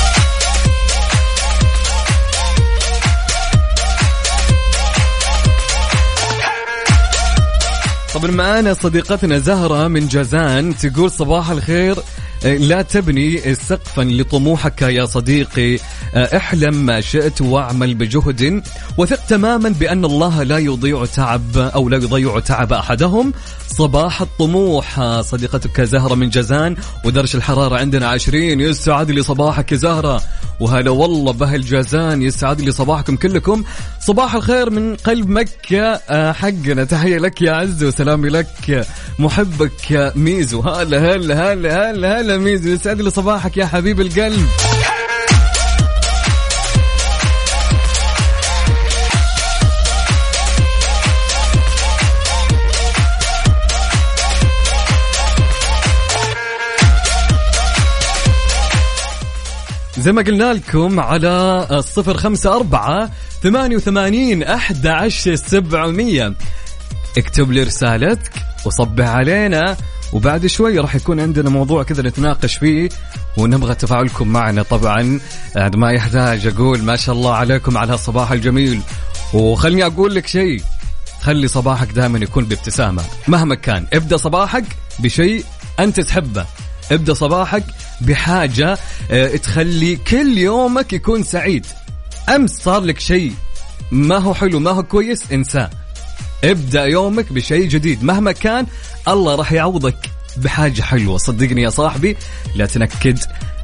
طبعا 8.26 8.38
معانا 8.38 8.74
صديقتنا 8.74 9.38
زهرة 9.38 9.88
من 9.88 10.08
جازان 10.08 10.78
تقول 10.78 11.12
صباح 11.12 11.50
الخير. 11.50 11.96
لا 12.44 12.82
تبني 12.82 13.56
سقفا 13.56 14.02
لطموحك 14.02 14.82
يا 14.82 15.06
صديقي. 15.06 15.80
احلم 16.16 16.76
ما 16.86 17.02
شئت 17.02 17.42
واعمل 17.42 17.94
بجهد 17.94 18.64
وثق 18.98 19.26
تماما 19.26 19.70
بأن 19.70 20.06
الله 20.06 20.44
لا 20.44 20.58
يضيع 20.58 21.06
تعب 21.06 21.58
أو 21.58 21.90
لا 21.90 21.98
يضيع 21.98 22.40
تعب 22.40 22.74
أحدهم. 22.74 23.34
صباح 23.68 24.22
الطموح 24.22 25.20
صديقتك 25.22 25.82
زهرة 25.82 26.16
من 26.16 26.30
جازان 26.30 26.76
ودرجة 27.06 27.38
الحرارة 27.38 27.78
عندنا 27.78 28.08
عشرين. 28.08 28.60
يسعد 28.60 29.12
لي 29.12 29.24
صباحك 29.24 29.72
يا 29.72 29.78
زهرة. 29.78 30.22
وهلا 30.60 30.92
والله 30.92 31.32
بأهل 31.32 31.62
جازان 31.62 32.22
يسعد 32.22 32.62
لي 32.62 32.72
صباحكم 32.72 33.16
كلكم. 33.16 33.64
صباح 34.00 34.36
الخير 34.36 34.70
من 34.70 34.96
قلب 34.96 35.30
مكة. 35.30 36.02
آه، 36.10 36.32
حقنا 36.32 36.84
تحية 36.84 37.18
لك 37.18 37.42
يا 37.42 37.52
عز 37.52 37.84
وسلامي 38.16 38.30
لك 38.30 38.88
محبك 39.20 40.12
ميزو. 40.16 40.62
هلا 40.62 41.16
هلا 41.16 41.54
هلا 41.54 41.92
هلا 41.92 42.20
هلا 42.20 42.38
ميزو. 42.38 42.70
يسعد 42.70 43.02
لي 43.02 43.10
صباحك 43.10 43.58
يا 43.58 43.66
حبيب 43.66 44.02
القلب. 44.02 44.48
زي 59.98 60.12
ما 60.12 60.22
قلنا 60.22 60.54
لكم 60.54 61.00
على 61.00 61.68
الصفر 61.72 62.18
خمسة 62.18 62.56
أربعة 62.56 63.12
ثمانية 63.44 63.76
وثمانين 63.76 64.44
أحد 64.44 64.88
عشر 64.88 65.36
سبعمية. 65.36 66.34
اكتب 67.18 67.52
لي 67.52 67.64
رسالتك 67.64 68.32
وصبح 68.66 69.08
علينا 69.08 69.78
وبعد 70.14 70.46
شوي 70.46 70.80
راح 70.80 70.96
يكون 70.96 71.20
عندنا 71.20 71.50
موضوع 71.50 71.84
كذا 71.84 72.04
نتناقش 72.04 72.56
فيه 72.56 72.90
ونبغى 73.38 73.76
تفاعلكم 73.76 74.28
معنا. 74.28 74.64
طبعا 74.64 75.20
ما 75.76 75.92
يحتاج 75.92 76.48
أقول 76.48 76.82
ما 76.82 76.96
شاء 76.96 77.16
الله 77.16 77.34
عليكم 77.34 77.78
على 77.78 77.94
الصباح 77.94 78.32
الجميل. 78.32 78.82
وخلني 79.34 79.86
أقول 79.86 80.16
لك 80.16 80.28
شيء 80.28 80.62
خلي 81.22 81.48
صباحك 81.48 81.92
دائما 81.92 82.20
يكون 82.20 82.46
بابتسامة. 82.46 83.04
مهما 83.28 83.56
كان 83.56 83.86
ابدأ 83.94 84.18
صباحك 84.18 84.66
بشيء 85.00 85.46
أنت 85.80 86.00
تحبه. 86.00 86.46
ابدأ 86.92 87.14
صباحك 87.14 87.64
بحاجة 88.02 88.78
آه، 89.12 89.36
تخلي 89.36 89.96
كل 89.96 90.38
يومك 90.38 90.94
يكون 90.94 91.24
سعيد. 91.24 91.66
أمس 92.36 92.52
صار 92.52 92.82
لك 92.82 93.00
شيء 93.00 93.34
ما 93.92 94.18
هو 94.18 94.34
حلو 94.34 94.60
ما 94.60 94.72
هو 94.72 94.84
كويس 94.84 95.32
انساه. 95.32 95.70
ابدأ 96.52 96.86
يومك 96.86 97.34
بشيء 97.34 97.68
جديد. 97.68 98.04
مهما 98.04 98.32
كان 98.32 98.66
الله 99.08 99.36
راح 99.36 99.52
يعوضك 99.52 100.10
بحاجة 100.38 100.82
حلوة. 100.82 101.18
صدقني 101.18 101.62
يا 101.62 101.70
صاحبي 101.70 102.18
لا 102.56 102.66
تنكد 102.66 103.20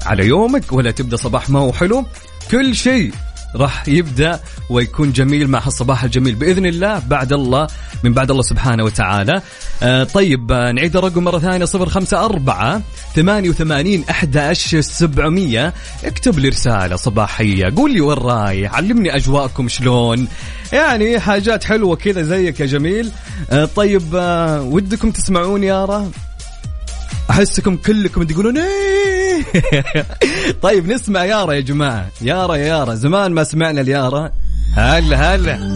على 0.05 0.25
يومك 0.25 0.73
ولا 0.73 0.91
تبدأ 0.91 1.17
صباح 1.17 1.49
ما 1.49 1.59
هو 1.59 1.73
حلو. 1.73 2.05
كل 2.51 2.75
شيء 2.75 3.11
راح 3.55 3.87
يبدأ 3.87 4.39
ويكون 4.69 5.11
جميل 5.11 5.47
مع 5.47 5.59
هالصباح 5.65 6.03
الجميل 6.03 6.35
بإذن 6.35 6.65
الله 6.65 6.99
بعد 6.99 7.33
الله 7.33 7.67
من 8.03 8.13
بعد 8.13 8.31
الله 8.31 8.43
سبحانه 8.43 8.83
وتعالى. 8.83 9.41
آه 9.83 10.03
طيب 10.03 10.51
آه 10.51 10.71
نعيد 10.71 10.97
الرقم 10.97 11.23
مرة 11.23 11.39
ثانية 11.39 11.65
054 11.65 12.83
88 13.15 14.03
11 14.09 14.81
700 14.81 15.73
اكتب 16.03 16.39
لي 16.39 16.49
رسالة 16.49 16.95
صباحية 16.95 17.73
قول 17.75 17.93
لي 17.93 18.01
وين 18.01 18.17
رايح 18.17 18.75
علمني 18.75 19.15
أجواءكم 19.15 19.67
شلون. 19.67 20.27
يعني 20.73 21.19
حاجات 21.19 21.63
حلوة 21.63 21.95
كذا 21.95 22.21
زيك 22.21 22.59
يا 22.59 22.65
جميل. 22.65 23.11
آه 23.51 23.65
طيب 23.65 24.15
آه 24.15 24.61
ودكم 24.61 25.11
تسمعون 25.11 25.63
يارا 25.63 26.11
أحسكم 27.29 27.77
كلكم 27.77 28.23
تقولون 28.23 28.57
إيه. 28.57 29.43
طيب 30.63 30.87
نسمع 30.87 31.25
يارا 31.25 31.53
يا 31.53 31.59
جماعة. 31.59 32.07
يارا 32.21 32.55
يا 32.55 32.65
يارا 32.65 32.95
زمان 32.95 33.31
ما 33.31 33.43
سمعنا 33.43 33.81
اليارا. 33.81 34.31
هلا 34.75 35.35
هلا. 35.35 35.75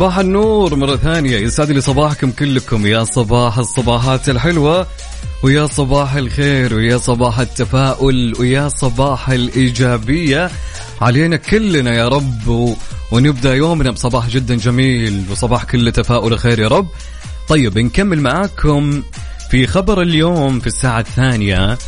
صباح 0.00 0.18
النور 0.18 0.74
مرة 0.74 0.96
ثانية. 0.96 1.38
يسعد 1.38 1.70
لي 1.70 1.80
صباحكم 1.80 2.30
كلكم. 2.30 2.86
يا 2.86 3.04
صباح 3.04 3.58
الصباحات 3.58 4.28
الحلوة 4.28 4.86
ويا 5.42 5.66
صباح 5.66 6.14
الخير 6.14 6.74
ويا 6.74 6.98
صباح 6.98 7.38
التفاؤل 7.38 8.34
ويا 8.40 8.68
صباح 8.68 9.30
الإيجابية. 9.30 10.50
علينا 11.00 11.36
كلنا 11.36 11.94
يا 11.94 12.08
رب. 12.08 12.74
ونبدأ 13.12 13.54
يومنا 13.54 13.90
بصباح 13.90 14.28
جدا 14.28 14.54
جميل 14.54 15.24
وصباح 15.30 15.64
كله 15.64 15.90
تفاؤل 15.90 16.32
وخير 16.32 16.58
يا 16.58 16.68
رب. 16.68 16.88
طيب 17.48 17.78
نكمل 17.78 18.20
معاكم 18.20 19.02
في 19.50 19.66
خبر 19.66 20.02
اليوم 20.02 20.60
في 20.60 20.66
الساعة 20.66 21.00
الثانية. 21.00 21.78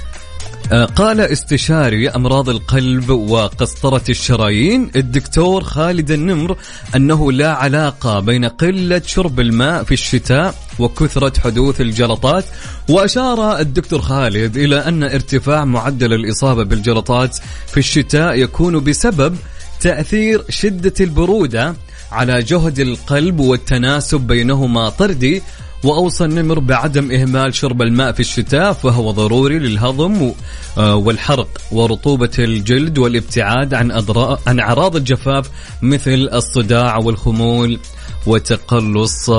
قال 0.71 1.21
استشاري 1.21 2.09
أمراض 2.09 2.49
القلب 2.49 3.11
وقسطرة 3.11 4.03
الشرايين 4.09 4.91
الدكتور 4.97 5.65
خالد 5.65 6.11
النمر 6.11 6.57
أنه 6.97 7.33
لا 7.33 7.53
علاقة 7.53 8.21
بين 8.21 8.45
قلة 8.45 9.03
شرب 9.07 9.41
الماء 9.41 9.85
في 9.85 9.93
الشتاء 9.93 10.55
وكثرة 10.79 11.41
حدوث 11.41 11.81
الجلطات 11.81 12.45
وأشار 12.89 13.59
الدكتور 13.61 14.01
خالد 14.01 14.57
إلى 14.57 14.77
أن 14.77 15.03
ارتفاع 15.03 15.65
معدل 15.65 16.13
الإصابة 16.13 16.65
بالجلطات 16.65 17.39
في 17.67 17.77
الشتاء 17.77 18.35
يكون 18.35 18.85
بسبب 18.85 19.37
تأثير 19.81 20.45
شدة 20.49 20.95
البرودة 21.01 21.75
على 22.13 22.43
جهد 22.43 22.79
القلب 22.79 23.41
والتناسب 23.41 24.21
بينهما 24.21 24.89
طردي 24.89 25.43
وأوصى 25.85 26.25
النمر 26.25 26.59
بعدم 26.59 27.13
إهمال 27.13 27.55
شرب 27.55 27.83
الماء 27.83 28.13
في 28.13 28.21
الشتاء 28.21 28.73
فهو 28.73 29.11
ضروري 29.11 29.59
للهضم 29.59 30.33
آه، 30.79 30.95
والحرق 30.97 31.49
ورطوبة 31.73 32.31
الجلد 32.39 32.99
والابتعاد 32.99 33.75
عن 33.75 33.93
عن 34.47 34.61
أعراض 34.61 34.97
الجفاف 34.97 35.51
مثل 35.83 36.29
الصداع 36.33 36.97
والخمول 36.97 37.79
وتقلص 38.27 39.31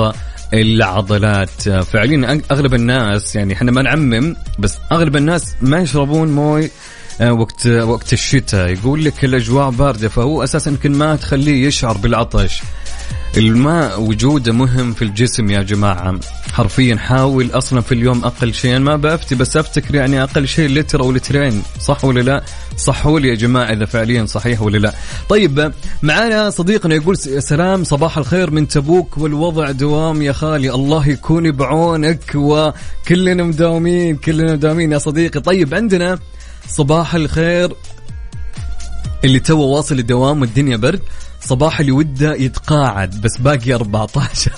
العضلات. 0.54 1.68
فعليا 1.68 2.40
أغلب 2.50 2.74
الناس 2.74 3.36
يعني 3.36 3.52
إحنا 3.52 3.70
ما 3.70 3.82
نعمم 3.82 4.36
بس 4.58 4.74
أغلب 4.92 5.16
الناس 5.16 5.54
ما 5.62 5.78
يشربون 5.78 6.28
موي 6.28 6.70
آه، 7.20 7.32
وقت 7.32 7.66
وقت 7.66 8.12
الشتاء. 8.12 8.68
يقول 8.68 9.04
لك 9.04 9.24
الأجواء 9.24 9.70
باردة 9.70 10.08
فهو 10.08 10.44
أساسا 10.44 10.70
يمكن 10.70 10.92
ما 10.92 11.16
تخليه 11.16 11.66
يشعر 11.66 11.96
بالعطش. 11.96 12.62
الماء 13.36 14.00
وجوده 14.00 14.52
مهم 14.52 14.92
في 14.92 15.02
الجسم 15.02 15.50
يا 15.50 15.62
جماعة. 15.62 16.20
حرفيا 16.52 16.96
حاول 16.96 17.50
أصلا 17.52 17.80
في 17.80 17.92
اليوم 17.92 18.24
أقل 18.24 18.54
شيء. 18.54 18.76
أنا 18.76 18.84
ما 18.84 18.96
بفتي 18.96 19.34
بس 19.34 19.56
أفتكر 19.56 19.94
يعني 19.94 20.22
أقل 20.22 20.48
شيء 20.48 20.68
لتر 20.68 21.00
أو 21.00 21.12
لترين. 21.12 21.62
صح 21.80 22.04
ولا 22.04 22.20
لا؟ 22.20 22.44
صحوا 22.76 23.20
لي 23.20 23.28
يا 23.28 23.34
جماعة 23.34 23.72
إذا 23.72 23.84
فعليا 23.84 24.26
صحيح 24.26 24.62
ولا 24.62 24.78
لا. 24.78 24.94
طيب 25.28 25.72
معنا 26.02 26.50
صديقنا 26.50 26.94
يقول 26.94 27.16
سلام 27.18 27.84
صباح 27.84 28.18
الخير 28.18 28.50
من 28.50 28.68
تبوك 28.68 29.18
والوضع 29.18 29.70
دوام 29.70 30.22
يا 30.22 30.32
خالي. 30.32 30.74
الله 30.74 31.08
يكون 31.08 31.52
بعونك 31.52 32.32
وكلنا 32.34 33.42
مداومين 33.42 34.16
كلنا 34.16 34.52
مداومين 34.52 34.92
يا 34.92 34.98
صديقي. 34.98 35.40
طيب 35.40 35.74
عندنا 35.74 36.18
صباح 36.68 37.14
الخير 37.14 37.72
اللي 39.24 39.40
تو 39.40 39.58
واصل 39.58 39.98
الدوام 39.98 40.40
والدنيا 40.40 40.76
برد. 40.76 41.00
صباح 41.46 41.80
اللي 41.80 41.92
وده 41.92 42.34
يتقاعد 42.34 43.20
بس 43.20 43.38
باقي 43.38 43.74
14 43.74 44.52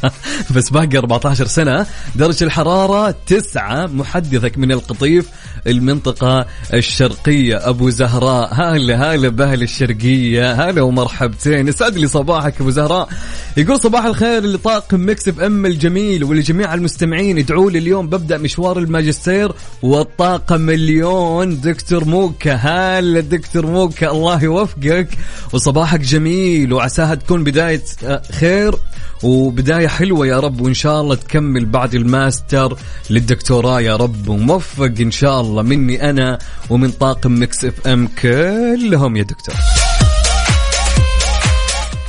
بس 0.56 0.70
باقي 0.70 0.98
14 0.98 1.46
سنة 1.46 1.86
درجة 2.14 2.44
الحرارة 2.44 3.14
تسعة 3.26 3.86
محدثك 3.86 4.58
من 4.58 4.72
القطيف 4.72 5.28
المنطقة 5.66 6.46
الشرقية 6.74 7.68
أبو 7.68 7.90
زهراء. 7.90 8.54
هلا 8.54 9.14
هلا 9.14 9.28
بأهل 9.28 9.62
الشرقية. 9.62 10.52
هلا 10.52 10.82
ومرحبتين. 10.82 11.68
يسعد 11.68 11.96
لي 11.96 12.06
صباحك 12.06 12.60
أبو 12.60 12.70
زهراء. 12.70 13.08
يقول 13.56 13.80
صباح 13.80 14.04
الخير 14.04 14.46
لطاقم 14.46 15.10
Mix 15.10 15.28
FM 15.28 15.66
الجميل 15.66 16.24
ولجميع 16.24 16.74
المستمعين. 16.74 17.38
ادعوا 17.38 17.70
لي 17.70 17.78
اليوم 17.78 18.06
ببدأ 18.08 18.38
مشوار 18.38 18.78
الماجستير 18.78 19.52
والطاقم 19.82 20.60
مليون. 20.60 21.60
دكتور 21.60 22.04
موكا 22.04 22.54
هلا 22.54 23.20
دكتور 23.20 23.66
موكا. 23.66 24.10
الله 24.10 24.44
يوفقك. 24.44 25.08
وصباحك 25.52 26.00
جميل. 26.00 26.72
وعساها 26.72 27.14
تكون 27.14 27.44
بداية 27.44 27.82
آه، 28.04 28.22
خير 28.32 28.74
وبداية 29.22 29.88
حلوة 29.88 30.26
يا 30.26 30.40
رب. 30.40 30.60
وإن 30.60 30.74
شاء 30.74 31.00
الله 31.00 31.14
تكمل 31.14 31.66
بعد 31.66 31.94
الماستر 31.94 32.76
للدكتوراه 33.10 33.80
يا 33.80 33.96
رب. 33.96 34.28
وموفق 34.28 34.92
إن 35.00 35.10
شاء 35.10 35.40
الله. 35.40 35.51
مني 35.60 36.10
أنا 36.10 36.38
ومن 36.70 36.90
طاقم 36.90 37.42
Mix 37.42 37.64
FM 37.64 38.08
كلهم 38.22 39.16
يا 39.16 39.22
دكتور. 39.22 39.54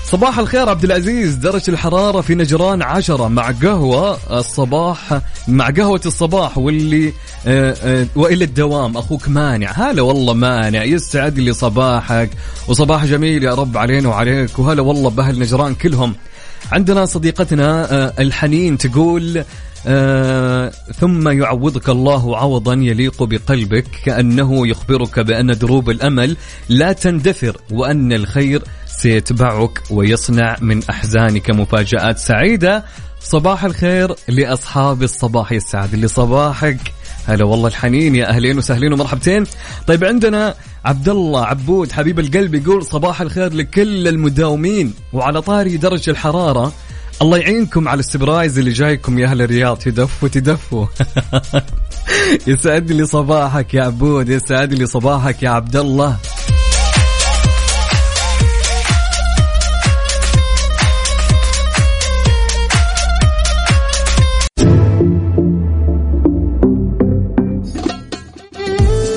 صباح 0.05 0.39
الخير 0.39 0.69
عبد 0.69 0.83
العزيز. 0.83 1.35
درجة 1.35 1.63
الحرارة 1.67 2.21
في 2.21 2.35
نجران 2.35 2.81
عشرة 2.81 3.27
مع 3.27 3.51
قهوة 3.51 4.17
الصباح 4.39 5.21
مع 5.47 5.69
قهوة 5.69 6.01
الصباح 6.05 6.57
واللي 6.57 7.13
آه، 7.47 7.75
آه، 7.83 8.07
وإلى 8.15 8.43
الدوام. 8.45 8.97
أخوك 8.97 9.29
مانع. 9.29 9.71
هلا 9.71 10.01
والله 10.01 10.33
مانع. 10.33 10.83
يسعد 10.83 11.39
لي 11.39 11.53
صباحك. 11.53 12.29
وصباح 12.67 13.05
جميل 13.05 13.43
يا 13.43 13.53
رب 13.53 13.77
علينا 13.77 14.09
وعليك. 14.09 14.59
وهلا 14.59 14.81
والله 14.81 15.09
بأهل 15.09 15.39
نجران 15.39 15.75
كلهم. 15.75 16.15
عندنا 16.71 17.05
صديقتنا 17.05 17.91
آه، 17.91 18.13
الحنين 18.19 18.77
تقول 18.77 19.43
آه 19.87 20.71
ثم 20.99 21.29
يعوضك 21.29 21.89
الله 21.89 22.37
عوضا 22.37 22.73
يليق 22.73 23.23
بقلبك 23.23 23.85
كأنه 24.05 24.67
يخبرك 24.67 25.19
بأن 25.19 25.57
دروب 25.57 25.89
الأمل 25.89 26.37
لا 26.69 26.91
تندثر 26.91 27.57
وأن 27.71 28.13
الخير 28.13 28.63
سيتبعك 28.85 29.83
ويصنع 29.91 30.55
من 30.61 30.83
أحزانك 30.89 31.49
مفاجآت 31.49 32.17
سعيدة. 32.17 32.85
صباح 33.19 33.63
الخير 33.65 34.15
لأصحاب 34.27 35.03
الصباح 35.03 35.51
لي 35.93 36.07
صباحك. 36.07 36.79
هلا 37.27 37.45
والله 37.45 37.67
الحنين 37.67 38.15
يا 38.15 38.29
أهلين 38.29 38.57
وسهلين 38.57 38.93
ومرحبتين. 38.93 39.43
طيب 39.87 40.03
عندنا 40.03 40.55
عبد 40.85 41.09
الله 41.09 41.45
عبود 41.45 41.91
حبيب 41.91 42.19
القلب 42.19 42.55
يقول 42.55 42.85
صباح 42.85 43.21
الخير 43.21 43.53
لكل 43.53 44.07
المداومين 44.07 44.93
وعلى 45.13 45.41
طاري 45.41 45.77
درجة 45.77 46.11
الحرارة. 46.11 46.73
الله 47.21 47.37
يعينكم 47.37 47.87
على 47.87 47.99
ال 47.99 48.06
surprise 48.06 48.57
اللي 48.57 48.71
جايكم 48.71 49.19
يا 49.19 49.27
أهل 49.27 49.41
الرياض. 49.41 49.77
تدفوا 49.77 50.29
تدفوا 50.29 50.85
يسعد 52.47 52.91
لي 52.91 53.05
صباحك 53.05 53.73
يا 53.73 53.83
عبود 53.83 54.29
يسعد 54.29 54.73
لي 54.73 54.85
صباحك 54.85 55.43
يا 55.43 55.49
عبد 55.49 55.75
الله 55.75 56.17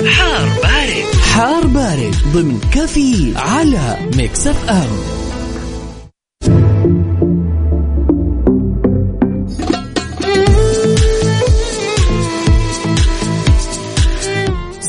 حار 0.05 0.47
بارد. 0.63 1.15
حار 1.33 1.67
بارد 1.67 2.15
ضمن 2.33 2.59
كفي 2.71 3.33
على 3.35 3.97
Mix 4.17 4.47
FM. 4.47 5.16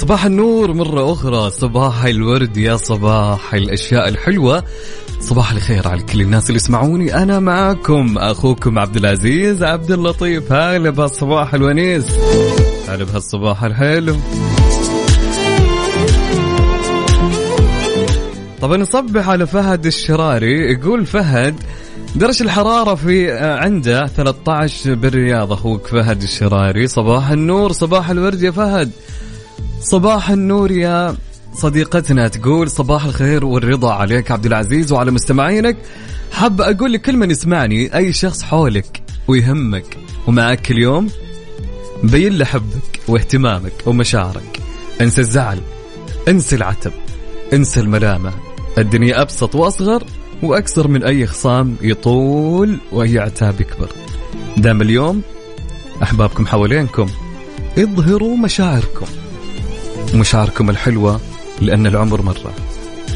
صباح 0.09 0.25
النور 0.25 0.73
مرة 0.73 1.13
أخرى. 1.13 1.51
صباح 1.51 2.05
الورد 2.05 2.57
يا 2.57 2.77
صباح 2.77 3.55
الأشياء 3.55 4.09
الحلوة. 4.09 4.65
صباح 5.21 5.53
الخير 5.53 5.89
على 5.89 6.03
كل 6.03 6.21
الناس 6.21 6.47
اللي 6.47 6.57
يسمعوني. 6.57 7.15
أنا 7.15 7.41
معاكم 7.41 8.19
أخوكم 8.19 8.79
عبد 8.79 8.97
العزيز 8.97 9.63
عبد 9.63 9.91
اللطيف. 9.93 10.53
هلا 10.53 10.91
بهالصباح 10.91 11.55
الونيس. 11.55 12.07
هلا 12.89 13.05
بهالصباح 13.05 13.65
الحلو. 13.65 14.17
طبعا 18.61 18.77
نصبح 18.77 19.29
على 19.29 19.47
فهد 19.47 19.87
الشراري. 19.87 20.73
يقول 20.73 21.07
فهد 21.07 21.61
درجة 22.17 22.43
الحرارة 22.43 22.95
في 22.95 23.33
آه، 23.33 23.57
عنده 23.57 24.07
13 24.07 24.95
بالرياض 24.95 25.53
أخوك 25.53 25.87
فهد 25.87 26.23
الشراري. 26.23 26.87
صباح 26.87 27.31
النور 27.31 27.73
صباح 27.73 28.11
الورد 28.11 28.43
يا 28.43 28.51
فهد. 28.51 28.91
صباح 29.81 30.31
النور 30.31 30.71
يا 30.71 31.17
صديقتنا. 31.55 32.29
تقول 32.29 32.71
صباح 32.71 33.05
الخير 33.05 33.45
والرضا 33.45 33.93
عليك 33.93 34.31
عبد 34.31 34.47
العزيز 34.47 34.93
وعلى 34.93 35.11
مستمعينك. 35.11 35.77
حاب 36.33 36.61
أقول 36.61 36.93
لكل 36.93 37.17
من 37.17 37.31
يسمعني 37.31 37.97
أي 37.97 38.13
شخص 38.13 38.43
حولك 38.43 39.03
ويهمك 39.29 39.97
ومعك 40.27 40.71
اليوم 40.71 41.09
بين 42.03 42.39
له 42.39 42.45
حبك 42.45 43.01
واهتمامك 43.09 43.73
ومشاعرك. 43.87 44.61
انسى 45.01 45.21
الزعل 45.21 45.61
انسى 46.29 46.57
العتب 46.57 46.93
انسى 47.53 47.81
الملامة. 47.81 48.33
الدنيا 48.79 49.23
أبسط 49.23 49.55
وأصغر 49.55 50.05
وأكثر 50.43 50.89
من 50.89 51.05
أي 51.05 51.27
خصام 51.27 51.77
يطول 51.83 52.79
واي 52.93 53.19
عتاب 53.19 53.61
يكبر. 53.61 53.89
دام 54.57 54.83
اليوم 54.83 55.23
أحبابكم 56.03 56.47
حوالينكم 56.47 57.07
اظهروا 57.79 58.37
مشاعركم. 58.37 59.07
مشاعركم 60.15 60.71
الحلوة 60.71 61.21
لأن 61.61 61.87
العمر 61.87 62.23
مرة. 62.23 62.55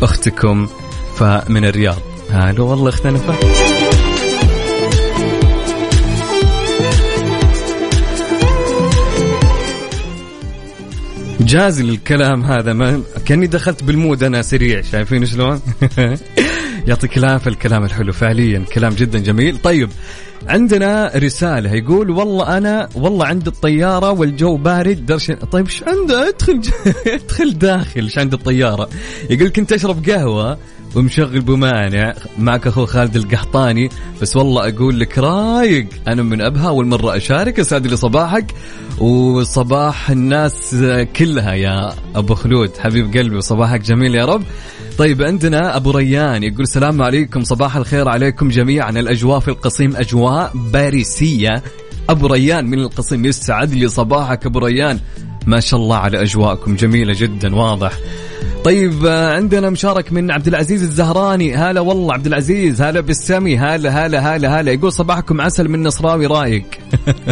أختكم 0.02 0.68
فمن 1.16 1.64
الرياض. 1.64 1.98
هلا 2.30 2.62
والله 2.62 2.88
أختنا 2.88 3.18
فا 3.18 3.34
جاز 11.40 11.80
الكلام 11.80 12.44
هذا 12.44 12.72
ما 12.72 13.02
كأني 13.24 13.46
دخلت 13.46 13.84
بالمود 13.84 14.22
أنا 14.22 14.42
سريع 14.42 14.80
شايفين 14.82 15.26
شلون؟ 15.26 15.60
يعطيك 16.86 17.18
العافية 17.18 17.50
الكلام 17.50 17.84
الحلو. 17.84 18.12
فعليا 18.12 18.64
كلام 18.74 18.92
جدا 18.92 19.18
جميل. 19.18 19.58
طيب 19.58 19.88
عندنا 20.48 21.12
رسالة 21.16 21.72
يقول 21.74 22.10
والله 22.10 22.58
أنا 22.58 22.88
والله 22.94 23.26
عند 23.26 23.46
الطيارة 23.46 24.10
والجو 24.10 24.56
بارد 24.56 25.06
درش 25.06 25.30
طيب 25.30 25.66
إيش 25.66 25.82
عنده؟ 25.82 26.28
ادخل 26.28 26.60
ادخل 27.06 27.58
داخل 27.58 28.00
إيش 28.00 28.18
عند 28.18 28.32
الطيارة؟ 28.32 28.88
يقول 29.30 29.48
كنت 29.48 29.72
أشرب 29.72 30.10
قهوة 30.10 30.58
ومشغل 30.94 31.40
بمانع 31.40 32.14
معك 32.38 32.66
أخو 32.66 32.86
خالد 32.86 33.16
القحطاني 33.16 33.88
بس 34.22 34.36
والله 34.36 34.68
أقول 34.68 35.00
لك 35.00 35.18
رايق. 35.18 35.86
أنا 36.08 36.22
من 36.22 36.40
أبها 36.42 36.68
أول 36.68 36.86
مرة 36.86 37.16
أشارك 37.16 37.60
أسعد 37.60 37.86
لي 37.86 37.96
صباحك. 37.96 38.54
وصباح 38.98 40.10
الناس 40.10 40.76
كلها 41.16 41.54
يا 41.54 41.94
أبو 42.14 42.34
خلود. 42.34 42.70
حبيب 42.78 43.16
قلبي 43.16 43.36
وصباحك 43.36 43.80
جميل 43.80 44.14
يا 44.14 44.24
رب. 44.24 44.42
طيب 44.98 45.22
عندنا 45.22 45.76
أبو 45.76 45.90
ريان 45.90 46.42
يقول 46.42 46.60
السلام 46.60 47.02
عليكم 47.02 47.44
صباح 47.44 47.76
الخير 47.76 48.08
عليكم 48.08 48.48
جميعا. 48.48 48.90
الأجواء 48.90 49.40
في 49.40 49.48
القصيم 49.48 49.96
أجواء 49.96 50.52
باريسية. 50.54 51.62
أبو 52.08 52.26
ريان 52.26 52.66
من 52.66 52.78
القصيم 52.78 53.24
يسعد 53.24 53.74
لي 53.74 53.88
صباحك 53.88 54.46
أبو 54.46 54.58
ريان. 54.58 54.98
ما 55.46 55.60
شاء 55.60 55.80
الله 55.80 55.96
على 55.96 56.22
أجواءكم 56.22 56.76
جميلة 56.76 57.12
جدا 57.16 57.56
واضح. 57.56 57.92
طيب 58.64 59.06
آه، 59.06 59.36
عندنا 59.36 59.70
مشارك 59.70 60.12
من 60.12 60.30
عبد 60.30 60.48
العزيز 60.48 60.82
الزهراني. 60.82 61.54
هلا 61.54 61.80
والله 61.80 62.14
عبد 62.14 62.26
العزيز 62.26 62.82
هلا 62.82 63.00
بالسمي. 63.00 63.58
هلا 63.58 64.06
هلا 64.06 64.36
هلا 64.36 64.60
هلا. 64.60 64.72
يقول 64.72 64.92
صباحكم 64.92 65.40
عسل 65.40 65.68
من 65.68 65.82
نصراوي 65.82 66.26
رايق 66.26 66.66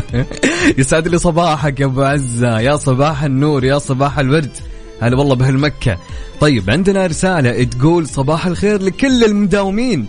يسعد 0.78 1.08
لي 1.08 1.18
صباحك 1.18 1.80
يا 1.80 1.86
أبو 1.86 2.02
عزة. 2.02 2.60
يا 2.60 2.76
صباح 2.76 3.22
النور 3.24 3.64
يا 3.64 3.78
صباح 3.78 4.18
الورد. 4.18 4.69
هلا 5.00 5.16
والله 5.16 5.34
بهالمكة. 5.34 5.98
طيب 6.40 6.70
عندنا 6.70 7.06
رسالة 7.06 7.64
تقول 7.64 8.06
صباح 8.06 8.46
الخير 8.46 8.82
لكل 8.82 9.24
المداومين 9.24 10.06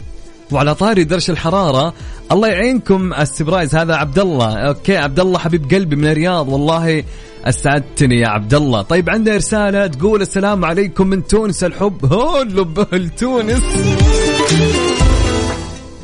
وعلى 0.52 0.76
طاري 0.76 1.04
درش 1.04 1.30
الحرارة. 1.30 1.94
الله 2.32 2.48
يعينكم 2.48 3.14
ال 3.14 3.20
surprise. 3.20 3.76
هذا 3.76 3.96
عبد 3.96 4.20
الله 4.20 4.54
okay 4.54 4.98
عبد 4.98 5.20
الله 5.20 5.40
حبيب 5.40 5.72
قلبي 5.74 5.96
من 5.96 6.08
الرياض. 6.08 6.50
والله 6.50 7.04
أسعدتني 7.46 8.20
يا 8.20 8.28
عبد 8.28 8.54
الله 8.54 8.82
طيب 8.82 9.10
عندنا 9.10 9.36
رسالة 9.36 9.88
تقول 9.88 10.22
السلام 10.22 10.66
عليكم 10.66 11.08
من 11.08 11.28
تونس. 11.28 11.64
الحب 11.64 12.14
هولو 12.14 12.68
تونس 13.18 13.64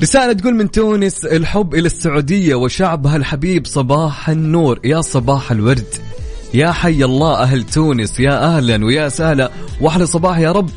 رسالة 0.01 0.33
تقول 0.33 0.55
من 0.55 0.71
تونس 0.71 1.25
الحب 1.25 1.75
إلى 1.75 1.85
السعودية 1.85 2.55
وشعبها 2.55 3.15
الحبيب 3.15 3.65
صباح 3.65 4.29
النور. 4.29 4.79
يا 4.83 5.01
صباح 5.01 5.51
الورد. 5.51 6.06
يا 6.53 6.71
حي 6.71 7.03
الله 7.03 7.33
أهل 7.43 7.63
تونس 7.63 8.19
يا 8.19 8.43
أهلا 8.43 8.85
ويا 8.85 9.09
سهلا. 9.09 9.51
وأحلى 9.81 10.05
صباح 10.05 10.37
يا 10.37 10.51
رب. 10.51 10.69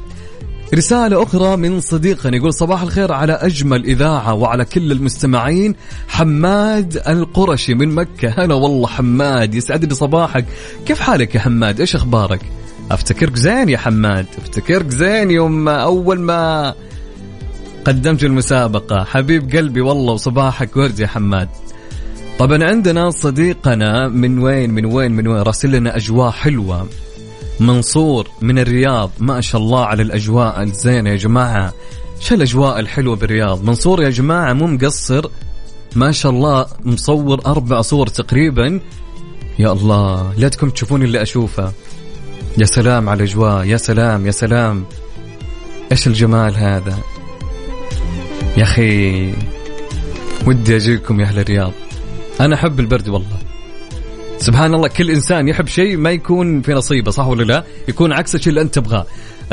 رسالة 0.74 1.22
أخرى 1.22 1.56
من 1.56 1.80
صديقنا 1.80 2.36
يقول 2.36 2.54
صباح 2.54 2.82
الخير 2.82 3.12
على 3.12 3.32
أجمل 3.32 3.84
إذاعة 3.84 4.34
وعلى 4.34 4.64
كل 4.64 4.92
المستمعين. 4.92 5.74
حماد 6.08 7.02
القرشي 7.08 7.74
من 7.74 7.94
مكة. 7.94 8.28
هلا 8.28 8.54
والله 8.54 8.86
حماد 8.86 9.54
يسعد 9.54 9.84
لي 9.84 9.94
صباحك. 9.94 10.44
كيف 10.86 11.00
حالك 11.00 11.34
يا 11.34 11.40
حماد؟ 11.40 11.80
إيش 11.80 11.96
أخبارك؟ 11.96 12.40
أفتكرك 12.90 13.36
زين 13.36 13.68
يا 13.68 13.78
حماد 13.78 14.26
أفتكرك 14.38 14.90
زين 14.90 15.30
يوم 15.30 15.68
أول 15.68 16.20
ما 16.20 16.74
قدمت 17.84 18.24
المسابقة. 18.24 19.04
حبيب 19.04 19.56
قلبي 19.56 19.80
والله 19.80 20.12
وصباحك 20.12 20.76
ورد 20.76 21.00
يا 21.00 21.06
حماد. 21.06 21.48
طبعا 22.40 22.64
عندنا 22.64 23.10
صديقنا 23.10 24.08
من 24.08 24.38
وين 24.38 24.70
من 24.70 24.84
وين 24.84 25.12
من 25.12 25.26
وين؟ 25.26 25.42
راسل 25.42 25.72
لنا 25.72 25.96
أجواء 25.96 26.30
حلوة. 26.30 26.88
منصور 27.60 28.28
من 28.40 28.58
الرياض. 28.58 29.10
ما 29.18 29.40
شاء 29.40 29.60
الله 29.60 29.84
على 29.84 30.02
الأجواء 30.02 30.62
الزينة 30.62 31.10
يا 31.10 31.16
جماعة. 31.16 31.72
شو 32.20 32.34
الأجواء 32.34 32.80
الحلوة 32.80 33.16
بالرياض؟ 33.16 33.64
منصور 33.64 34.02
يا 34.02 34.10
جماعة 34.10 34.52
مو 34.52 34.66
مقصر 34.66 35.26
ما 35.96 36.12
شاء 36.12 36.32
الله 36.32 36.66
مصور 36.84 37.46
أربع 37.46 37.80
صور 37.80 38.06
تقريبا. 38.06 38.80
يا 39.58 39.72
الله 39.72 40.34
لا 40.36 40.48
تكون 40.48 40.72
تشوفون 40.72 41.02
اللي 41.02 41.22
أشوفه. 41.22 41.72
يا 42.58 42.64
سلام 42.64 43.08
على 43.08 43.24
الأجواء. 43.24 43.64
يا 43.64 43.76
سلام 43.76 44.26
يا 44.26 44.30
سلام. 44.30 44.84
إيش 45.92 46.06
الجمال 46.06 46.56
هذا؟ 46.56 46.98
يا 48.56 48.62
أخي 48.62 49.32
ودي 50.46 50.76
أجيكم 50.76 51.20
يا 51.20 51.24
أهل 51.24 51.38
الرياض. 51.38 51.72
أنا 52.40 52.54
أحب 52.54 52.80
البرد 52.80 53.08
والله. 53.08 53.36
سبحان 54.38 54.74
الله 54.74 54.88
كل 54.88 55.10
إنسان 55.10 55.48
يحب 55.48 55.66
شيء 55.66 55.96
ما 55.96 56.10
يكون 56.10 56.62
في 56.62 56.74
نصيبه 56.74 57.10
صح 57.10 57.26
ولا 57.26 57.42
لا؟ 57.42 57.64
يكون 57.88 58.12
عكس 58.12 58.34
الشيء 58.34 58.48
اللي 58.48 58.60
أنت 58.60 58.74
تبغاه. 58.74 59.06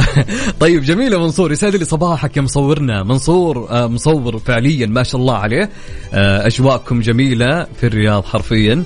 طيب 0.59 0.83
جميل 0.83 1.13
يا 1.13 1.17
منصور 1.17 1.51
يسعد 1.51 1.75
لي 1.75 1.85
صباحك 1.85 2.37
يا 2.37 2.41
مصورنا. 2.41 3.03
منصور 3.03 3.67
آه 3.69 3.87
مصور 3.87 4.37
فعليا 4.37 4.85
ما 4.87 5.03
شاء 5.03 5.21
الله 5.21 5.35
عليه. 5.37 5.69
آه 6.13 6.47
أجواءكم 6.47 7.01
جميلة 7.01 7.67
في 7.79 7.87
الرياض 7.87 8.25
حرفيا. 8.25 8.83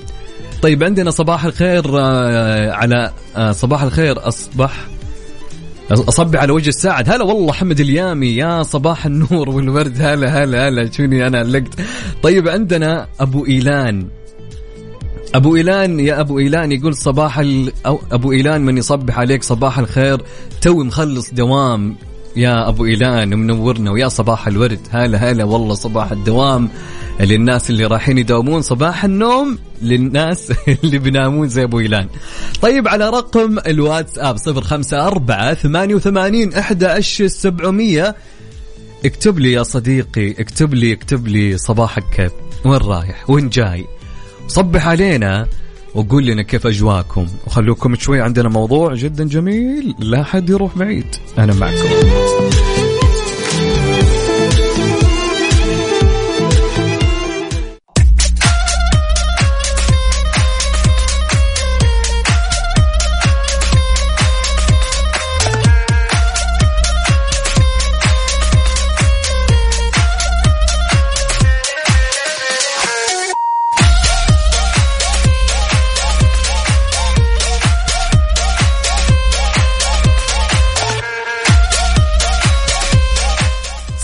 طيب 0.62 0.84
عندنا 0.84 1.12
صباح 1.12 1.46
الخير 1.46 2.00
آه 2.00 2.72
على 2.72 3.12
صباح 3.52 3.84
الخير 3.84 4.28
أصبح 4.28 4.88
اصبح 5.92 6.40
على 6.40 6.52
وجه 6.52 6.70
الساعد. 6.70 7.10
هلا 7.10 7.24
والله 7.24 7.54
حمد 7.54 7.80
اليامي 7.80 8.36
يا 8.36 8.64
صباح 8.64 9.06
النور 9.06 9.50
والورد. 9.50 10.02
هلا 10.02 10.44
هلا 10.44 10.68
هلا 10.68 10.92
شوني 10.92 11.28
أنا 11.28 11.40
علقت. 11.40 11.80
طيب 12.24 12.48
عندنا 12.48 13.08
أبو 13.20 13.46
إيلان. 13.46 14.08
أبو 15.36 15.56
إيلان 15.56 16.00
يا 16.00 16.20
أبو 16.20 16.40
إيلان 16.40 16.72
يقول 16.72 16.96
صباح 16.96 17.40
ال... 17.40 17.72
أبو 18.12 18.32
إيلان 18.32 18.62
من 18.62 18.78
يصبح 18.78 19.20
عليك 19.20 19.44
صباح 19.44 19.80
الخير. 19.80 20.22
توي 20.62 20.84
مخلص 20.84 21.34
دوام. 21.34 21.96
يا 22.36 22.70
أبو 22.70 22.86
إيلان 22.86 23.30
منورنا. 23.30 23.92
ويا 23.92 24.08
صباح 24.08 24.48
الورد. 24.48 24.80
هلا 24.90 25.18
هلا 25.18 25.44
والله 25.44 25.74
صباح 25.74 26.12
الدوام. 26.12 26.70
للناس 27.20 27.70
اللي 27.70 27.86
رايحين 27.86 28.18
يداومون 28.18 28.62
صباح 28.62 29.04
النوم 29.04 29.58
للناس 29.82 30.54
اللي 30.84 30.98
بينامون 30.98 31.48
زي 31.48 31.64
أبو 31.64 31.80
يلان 31.80 32.08
طيب 32.62 32.88
على 32.88 33.10
رقم 33.10 33.60
الواتساب 33.68 34.38
صفر 34.38 34.62
خمسة 34.62 35.08
أربعة 35.08 35.54
ثمانية 35.54 35.96
وثمانين 35.96 36.54
أحد 36.54 36.84
عشر 36.84 37.28
سبعمية. 37.28 38.16
اكتب 39.06 39.40
لي 39.40 39.52
يا 39.52 39.64
صديقي 39.64 40.32
اكتب 40.32 40.74
لي 40.74 40.94
اكتب 40.94 41.28
لي 41.28 41.58
صباحك 41.58 42.04
كيف 42.16 42.32
وين 42.66 42.78
رايح 42.78 43.30
وين 43.30 43.50
جاي؟ 43.50 43.86
صبح 44.48 44.88
علينا 44.88 45.48
وقول 45.96 46.26
لنا 46.26 46.42
كيف 46.42 46.68
أجواكم. 46.68 47.28
وخلوكم 47.48 47.96
شوي 47.96 48.22
عندنا 48.22 48.50
موضوع 48.50 48.96
جدا 48.96 49.28
جميل 49.28 49.96
لا 50.00 50.24
حد 50.24 50.50
يروح 50.50 50.78
بعيد. 50.78 51.16
أنا 51.38 51.54
معكم. 51.54 52.71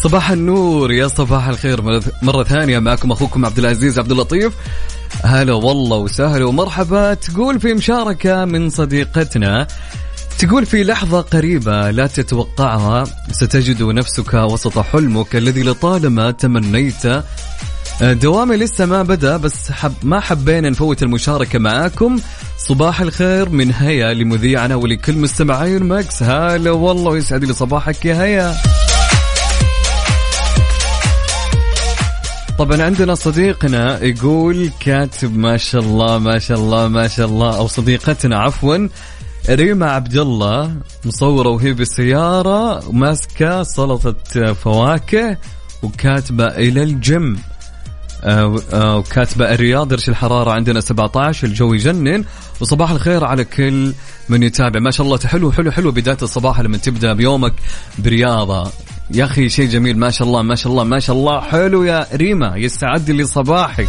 صباح 0.03 0.31
النور 0.31 0.91
يا 0.91 1.07
صباح 1.07 1.47
الخير. 1.47 2.01
مرة- 2.01 2.43
ثانية 2.43 2.79
معكم 2.79 3.11
أخوكم 3.11 3.45
عبد 3.45 3.59
العزيز 3.59 3.99
عبد 3.99 4.11
اللطيف. 4.11 4.53
هلا 5.23 5.53
والله 5.53 5.97
وسهلا 5.97 6.45
ومرحبا. 6.45 7.13
تقول 7.13 7.59
في 7.59 7.73
مشاركة 7.73 8.45
من 8.45 8.69
صديقتنا. 8.69 9.67
تقول 10.39 10.65
في 10.65 10.83
لحظة 10.83 11.21
قريبة 11.21 11.91
لا 11.91 12.07
تتوقعها 12.07 13.03
ستجد 13.31 13.83
نفسك 13.83 14.33
وسط 14.33 14.79
حلمك 14.79 15.35
الذي 15.35 15.63
لطالما 15.63 16.31
تمنيت. 16.31 17.23
دوامي 18.01 18.55
لسه 18.57 18.85
ما 18.85 19.03
بدأ 19.03 19.37
بس 19.37 19.71
حب 19.71 19.93
ما 20.03 20.19
حبينا 20.19 20.69
نفوت 20.69 21.03
المشاركة 21.03 21.59
معاكم. 21.59 22.19
صباح 22.57 23.01
الخير 23.01 23.49
من 23.49 23.73
هيا 23.73 24.13
لمذيعنا 24.13 24.75
ولكل 24.75 25.17
مستمعين 25.17 25.83
ماكس 25.83 26.23
هلا 26.23 26.71
والله 26.71 27.11
ويسعد 27.11 27.43
لي 27.43 27.53
صباحك 27.53 28.05
يا 28.05 28.23
هيا. 28.23 28.55
طبعا 32.57 32.81
عندنا 32.81 33.15
صديقنا 33.15 34.03
يقول 34.03 34.69
كاتب 34.79 35.37
ما 35.37 35.57
شاء 35.57 35.81
الله 35.81 36.19
ما 36.19 36.39
شاء 36.39 36.57
الله 36.57 36.87
ما 36.87 37.07
شاء 37.07 37.27
الله 37.27 37.57
أو 37.57 37.67
صديقتنا 37.67 38.39
عفوا 38.39 38.87
ريما 39.49 39.91
عبد 39.91 40.15
الله 40.15 40.75
مصورة 41.05 41.49
وهي 41.49 41.73
بالسيارة 41.73 42.89
وماسكه 42.89 43.63
سلطة 43.63 44.53
فواكه 44.53 45.37
وكاتبة 45.83 46.45
إلى 46.45 46.83
الجيم. 46.83 47.39
آه، 48.23 48.59
آه، 48.73 48.97
وكاتبة 48.97 49.53
الرياض 49.53 49.87
درجه 49.87 50.11
الحرارة 50.11 50.51
عندنا 50.51 50.79
17 50.79 51.47
الجو 51.47 51.73
يجنن 51.73 52.25
وصباح 52.61 52.91
الخير 52.91 53.23
على 53.23 53.45
كل 53.45 53.93
من 54.29 54.43
يتابع. 54.43 54.79
ما 54.79 54.91
شاء 54.91 55.05
الله 55.05 55.17
حلو 55.17 55.51
حلو 55.51 55.71
حلو 55.71 55.91
بداية 55.91 56.17
الصباح 56.21 56.59
لما 56.59 56.77
تبدأ 56.77 57.13
بيومك 57.13 57.53
برياضة. 57.99 58.71
يا 59.11 59.25
أخي 59.25 59.49
شيء 59.49 59.69
جميل. 59.69 59.97
ما 59.97 60.09
شاء 60.09 60.27
الله 60.27 60.41
ما 60.41 60.55
شاء 60.55 60.71
الله 60.71 60.83
ما 60.83 60.99
شاء 60.99 61.15
الله. 61.15 61.41
حلو 61.41 61.83
يا 61.83 62.07
ريما 62.13 62.57
يستعد 62.57 63.11
لي 63.11 63.25
صباحك 63.25 63.87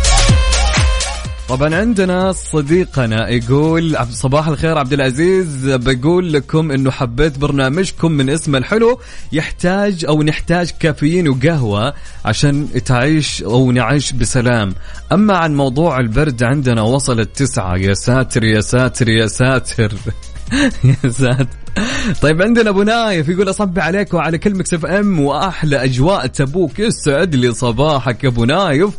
طبعا 1.49 1.75
عندنا 1.75 2.33
صديقنا 2.33 3.29
يقول 3.29 3.97
صباح 4.11 4.49
الخير 4.49 4.79
عبد 4.79 4.93
العزيز. 4.93 5.67
بقول 5.67 6.33
لكم 6.33 6.71
إنه 6.71 6.91
حبيت 6.91 7.39
برنامجكم 7.39 8.13
من 8.13 8.31
اسمه 8.31 8.59
الحلو. 8.59 9.01
يحتاج 9.33 10.05
أو 10.05 10.23
نحتاج 10.23 10.71
كافيين 10.81 11.29
وقهوة 11.29 11.95
عشان 12.25 12.69
تعيش 12.85 13.43
أو 13.43 13.73
نعيش 13.73 14.13
بسلام. 14.13 14.75
أما 15.13 15.37
عن 15.37 15.55
موضوع 15.55 16.01
البرد 16.01 16.43
عندنا 16.43 16.83
وصلت 16.83 17.37
تسعة. 17.37 17.77
يا 17.77 17.95
ساتر 17.95 18.45
يا 18.45 18.61
ساتر 18.61 19.09
يا 19.09 19.27
ساتر. 19.27 19.93
يا 21.05 21.11
ساتر. 21.11 21.47
طيب 22.23 22.43
عندنا 22.43 22.71
أبو 22.71 22.83
نايف 22.83 23.29
يقول 23.29 23.51
اصب 23.51 23.79
عليك 23.79 24.15
وعلى 24.15 24.39
كل 24.39 24.55
Mix 24.55 24.75
FM 24.75 25.21
وأحلى 25.21 25.85
أجواء 25.85 26.27
تبوك. 26.27 26.79
يسعد 26.79 27.35
لي 27.35 27.55
صباحك 27.55 28.25
يا 28.25 28.29
أبو 28.29 28.45
نايف. 28.45 28.91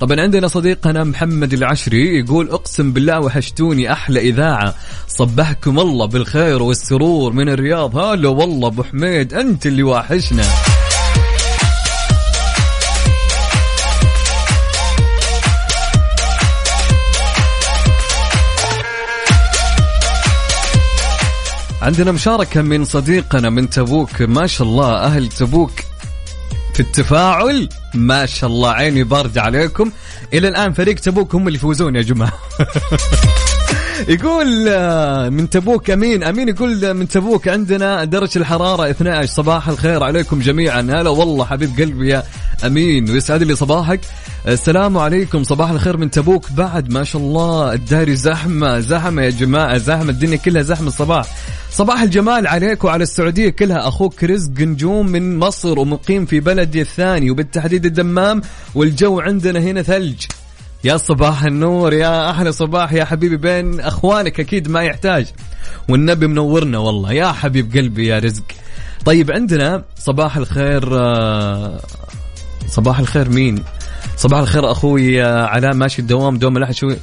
طبعا 0.00 0.20
عندنا 0.20 0.48
صديقنا 0.48 1.04
محمد 1.04 1.52
العشري 1.52 2.18
يقول 2.18 2.50
أقسم 2.50 2.92
بالله 2.92 3.20
وحشتوني 3.20 3.92
أحلى 3.92 4.20
إذاعة. 4.20 4.74
صبحكم 5.08 5.78
الله 5.78 6.06
بالخير 6.06 6.62
والسرور 6.62 7.32
من 7.32 7.48
الرياض. 7.48 7.96
هلا 7.96 8.28
والله 8.28 8.68
أبو 8.68 8.82
حميد 8.82 9.34
أنت 9.34 9.66
اللي 9.66 9.82
واحشنا. 9.82 10.42
عندنا 21.82 22.12
مشاركة 22.12 22.62
من 22.62 22.84
صديقنا 22.84 23.50
من 23.50 23.70
تبوك. 23.70 24.22
ما 24.22 24.46
شاء 24.46 24.66
الله 24.66 24.96
أهل 24.96 25.28
تبوك 25.28 25.72
في 26.74 26.80
التفاعل. 26.80 27.68
ما 27.94 28.26
شاء 28.26 28.50
الله 28.50 28.70
عيني 28.70 29.04
بارد 29.04 29.38
عليكم. 29.38 29.92
إلى 30.32 30.48
الآن 30.48 30.72
فريق 30.72 30.94
تبوك 30.94 31.34
هم 31.34 31.46
اللي 31.46 31.58
يفوزون 31.58 31.96
يا 31.96 32.02
جماعة. 32.02 32.32
يقول 34.08 34.68
آه، 34.68 35.28
من 35.28 35.50
تبوك 35.50 35.90
أمين 35.90 36.24
أمين 36.24 36.48
يقول 36.48 36.84
آه، 36.84 36.92
من 36.92 37.08
تبوك 37.08 37.48
عندنا 37.48 38.04
درجة 38.04 38.38
الحرارة 38.38 38.90
12 38.90 39.26
صباح 39.26 39.68
الخير 39.68 40.02
عليكم 40.02 40.40
جميعا. 40.40 40.80
هلا 40.80 41.10
والله 41.10 41.44
حبيب 41.44 41.70
قلبي 41.78 42.08
يا 42.08 42.22
أمين. 42.66 43.10
ويسعد 43.10 43.42
لي 43.42 43.54
صباحك. 43.54 44.00
السلام 44.48 44.98
عليكم. 44.98 45.44
صباح 45.44 45.70
الخير 45.70 45.96
من 45.96 46.10
تبوك. 46.10 46.52
بعد 46.52 46.92
ما 46.92 47.04
شاء 47.04 47.22
الله 47.22 47.72
الداري 47.72 48.16
زحمة 48.16 48.80
زحمة 48.80 49.22
يا 49.22 49.30
جماعة 49.30 49.78
زحمة. 49.78 50.10
الدنيا 50.10 50.36
كلها 50.36 50.62
زحمة 50.62 50.88
الصباح. 50.88 51.26
صباح 51.70 52.02
الجمال 52.02 52.46
عليك 52.46 52.84
وعلى 52.84 53.02
السعودية 53.02 53.48
كلها. 53.48 53.88
أخوك 53.88 54.24
رزق 54.24 54.60
نجوم 54.60 55.06
من 55.06 55.38
مصر 55.38 55.78
ومقيم 55.78 56.26
في 56.26 56.40
بلدي 56.40 56.80
الثاني. 56.80 57.30
وبالتحديد 57.30 57.86
الدمام 57.86 58.42
والجو 58.74 59.20
عندنا 59.20 59.60
هنا 59.60 59.82
ثلج. 59.82 60.24
يا 60.84 60.96
صباح 60.96 61.44
النور 61.44 61.92
يا 61.92 62.30
أحلى 62.30 62.52
صباح 62.52 62.92
يا 62.92 63.04
حبيبي 63.04 63.36
بين 63.36 63.80
أخوانك 63.80 64.40
أكيد 64.40 64.68
ما 64.68 64.82
يحتاج. 64.82 65.26
والنبي 65.88 66.26
منورنا 66.26 66.78
والله 66.78 67.12
يا 67.12 67.32
حبيب 67.32 67.76
قلبي 67.76 68.06
يا 68.06 68.18
رزق. 68.18 68.42
طيب 69.04 69.30
عندنا 69.30 69.84
صباح 69.98 70.36
الخير 70.36 70.98
آه، 70.98 71.80
صباح 72.68 72.98
الخير 72.98 73.28
مين؟ 73.28 73.62
صباح 74.16 74.40
الخير 74.40 74.70
أخوي 74.70 75.24
آه، 75.24 75.46
علاء 75.46 75.74
ماشي 75.74 76.02
الدوام 76.02 76.38
دوم 76.38 76.56
الأحد 76.56 76.74
شوي. 76.74 76.96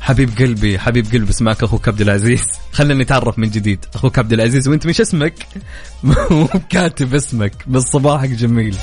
حبيب 0.00 0.30
قلبي 0.38 0.78
حبيب 0.78 1.06
قلبي 1.12 1.30
اسمعك 1.30 1.62
أخوك 1.62 1.88
عبد 1.88 2.00
العزيز. 2.00 2.44
خلينا 2.72 3.02
نتعرف 3.02 3.38
من 3.38 3.50
جديد. 3.50 3.84
أخوك 3.94 4.18
عبد 4.18 4.32
العزيز 4.32 4.68
وأنت 4.68 4.86
مش 4.86 5.00
اسمك؟ 5.00 5.46
مو 6.30 6.48
كاتب 6.68 7.14
اسمك 7.14 7.52
بس 7.66 7.82
صباحك 7.82 8.28
جميل. 8.28 8.76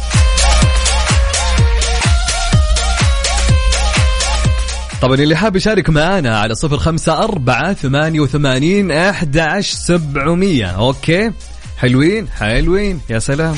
طبعا 5.01 5.15
اللي 5.15 5.35
حاب 5.35 5.55
يشارك 5.55 5.89
معنا 5.89 6.39
على 6.39 6.55
صفر 6.55 6.77
خمسة 6.77 7.23
أربعة 7.23 7.73
ثمانية 7.73 8.19
وثمانين 8.19 8.91
أحد 8.91 9.37
عشر 9.37 9.75
سبعمية. 9.75 10.65
أوكي. 10.65 11.31
حلوين 11.77 12.27
حلوين. 12.29 13.01
يا 13.09 13.19
سلام. 13.19 13.55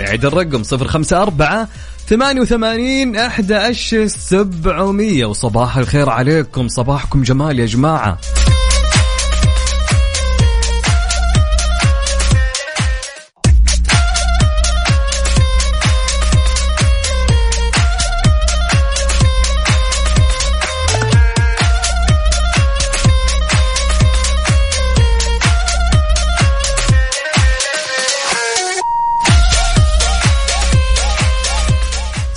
عيد 0.00 0.24
الرقم 0.24 0.62
صفر 0.62 0.88
خمسة 0.88 1.22
أربعة 1.22 1.68
ثمانية 2.08 2.40
وثمانين 2.40 3.16
أحد 3.16 3.52
عشر 3.52 4.06
سبعمية. 4.06 5.26
وصباح 5.26 5.76
الخير 5.76 6.10
عليكم. 6.10 6.68
صباحكم 6.68 7.22
جمال 7.22 7.60
يا 7.60 7.66
جماعة. 7.66 8.18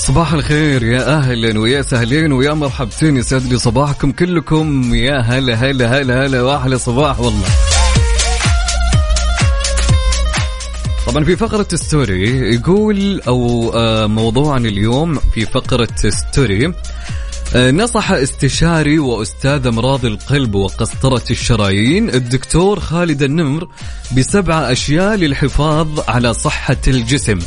صباح 0.07 0.33
الخير 0.33 0.83
يا 0.83 1.17
أهلا 1.17 1.59
ويا 1.59 1.81
سهلين 1.81 2.31
ويا 2.33 2.53
مرحبتين 2.53 3.17
يسعد 3.17 3.45
لي 3.45 3.57
صباحكم 3.59 4.11
كلكم 4.11 4.95
يا 4.95 5.19
هلا 5.21 5.53
هلا 5.55 5.99
هلا 6.01 6.25
هلا 6.25 6.41
وأحلى 6.41 6.77
صباح 6.77 7.19
والله. 7.19 7.47
طبعا 11.07 11.23
في 11.23 11.35
فقرة 11.35 11.67
story 11.75 12.53
يقول 12.53 13.21
أو 13.27 13.71
آه، 13.75 14.07
موضوعنا 14.07 14.67
اليوم 14.69 15.15
في 15.33 15.45
فقرة 15.45 15.95
story 16.09 16.73
آه، 17.55 17.71
نصح 17.71 18.11
استشاري 18.11 18.99
وأستاذ 18.99 19.67
أمراض 19.67 20.05
القلب 20.05 20.55
وقسطرة 20.55 21.23
الشرايين 21.31 22.09
الدكتور 22.09 22.79
خالد 22.79 23.23
النمر 23.23 23.67
بسبع 24.17 24.71
أشياء 24.71 25.15
للحفاظ 25.15 25.99
على 26.07 26.33
صحة 26.33 26.77
الجسم. 26.87 27.39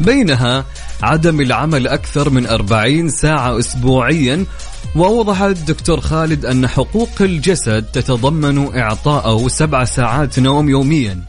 بينها 0.00 0.64
عدم 1.02 1.40
العمل 1.40 1.88
أكثر 1.88 2.30
من 2.30 2.46
40 2.46 3.08
ساعة 3.08 3.58
أسبوعيا 3.58 4.46
وأوضح 4.96 5.42
الدكتور 5.42 6.00
خالد 6.00 6.46
أن 6.46 6.66
حقوق 6.66 7.10
الجسد 7.20 7.84
تتضمن 7.92 8.76
إعطائه 8.78 9.48
سبع 9.48 9.84
ساعات 9.84 10.38
نوم 10.38 10.68
يوميا 10.68 11.20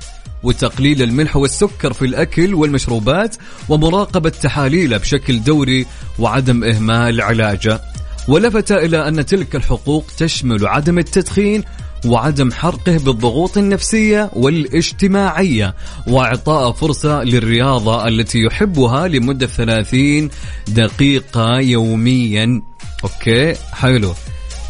وتقليل 0.43 1.01
الملح 1.01 1.35
والسكر 1.35 1.93
في 1.93 2.05
الأكل 2.05 2.53
والمشروبات 2.53 3.35
ومراقبة 3.69 4.29
تحاليله 4.29 4.97
بشكل 4.97 5.43
دوري 5.43 5.85
وعدم 6.19 6.63
إهمال 6.63 7.21
علاجه. 7.21 7.81
ولفت 8.27 8.71
إلى 8.71 9.07
أن 9.07 9.25
تلك 9.25 9.55
الحقوق 9.55 10.05
تشمل 10.17 10.67
عدم 10.67 10.97
التدخين 10.99 11.63
وعدم 12.05 12.51
حرقه 12.51 12.97
بالضغوط 12.97 13.57
النفسية 13.57 14.29
والاجتماعية 14.33 15.75
وإعطاء 16.07 16.71
فرصة 16.71 17.23
للرياضة 17.23 18.07
التي 18.07 18.39
يحبها 18.39 19.07
لمدة 19.07 19.47
30 19.47 20.29
دقيقة 20.67 21.59
يوميا. 21.59 22.61
أوكي 23.03 23.53
حلو. 23.73 24.13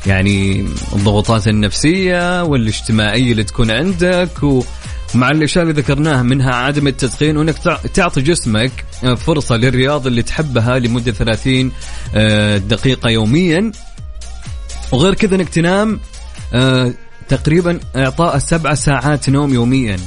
يعني 0.05 0.67
الضغوطات 0.95 1.47
النفسية 1.47 2.43
والاجتماعية 2.43 3.31
اللي 3.31 3.43
تكون 3.43 3.71
عندك 3.71 4.43
و 4.43 4.63
مع 5.15 5.29
الأشياء 5.31 5.63
اللي 5.63 5.81
ذكرناها 5.81 6.23
منها 6.23 6.55
عدم 6.55 6.87
التدخين 6.87 7.37
وإنك 7.37 7.57
تع- 7.57 7.77
تعطي 7.93 8.21
جسمك 8.21 8.71
فرصة 9.17 9.55
للرياضة 9.55 10.07
اللي 10.09 10.21
تحبها 10.21 10.79
لمدة 10.79 11.11
30 11.11 11.71
آه، 12.15 12.57
دقيقة 12.57 13.09
يوميا. 13.09 13.71
وغير 14.91 15.13
كذا 15.13 15.35
إنك 15.35 15.49
تنام 15.49 15.99
آه، 16.53 16.93
تقريبا 17.33 17.79
إعطاء 17.95 18.37
سبع 18.37 18.73
ساعات 18.73 19.29
نوم 19.29 19.53
يوميا 19.53 19.97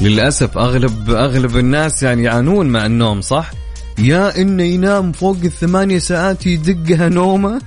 للأسف 0.00 0.58
اغلب 0.58 1.10
أغلب 1.10 1.56
الناس 1.56 2.02
يعني 2.02 2.22
يعانون 2.22 2.66
مع 2.66 2.86
النوم 2.86 3.20
صح؟ 3.20 3.50
يا 3.98 4.40
إنه 4.40 4.62
ينام 4.62 5.12
فوق 5.12 5.36
الثمانية 5.44 5.98
ساعات 5.98 6.46
يدقها 6.46 7.08
نومه 7.08 7.60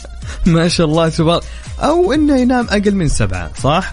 ما 0.46 0.68
شاء 0.68 0.86
الله 0.86 1.08
تبارك 1.08 1.42
أو 1.78 2.12
إنه 2.12 2.40
ينام 2.40 2.66
أقل 2.70 2.94
من 2.94 3.08
سبعة 3.08 3.50
صح؟ 3.62 3.92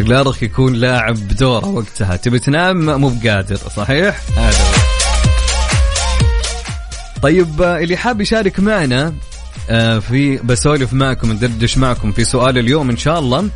الارخ 0.00 0.42
يكون 0.42 0.74
لاعب 0.74 1.28
دورة 1.28 1.66
وقتها 1.66 2.16
تبي 2.16 2.38
تنام 2.38 3.00
مو 3.00 3.08
بقادر 3.08 3.56
صحيح؟ 3.76 4.20
هذا. 4.36 4.64
طيب 7.22 7.62
آه، 7.62 7.78
اللي 7.78 7.96
حاب 7.96 8.20
يشارك 8.20 8.60
معنا 8.60 9.14
في 10.00 10.40
بسولف 10.44 10.92
معكم 10.92 11.32
ندردش 11.32 11.78
معكم 11.78 12.12
في 12.12 12.24
سؤال 12.24 12.58
اليوم 12.58 12.90
إن 12.90 12.96
شاء 12.96 13.18
الله. 13.18 13.48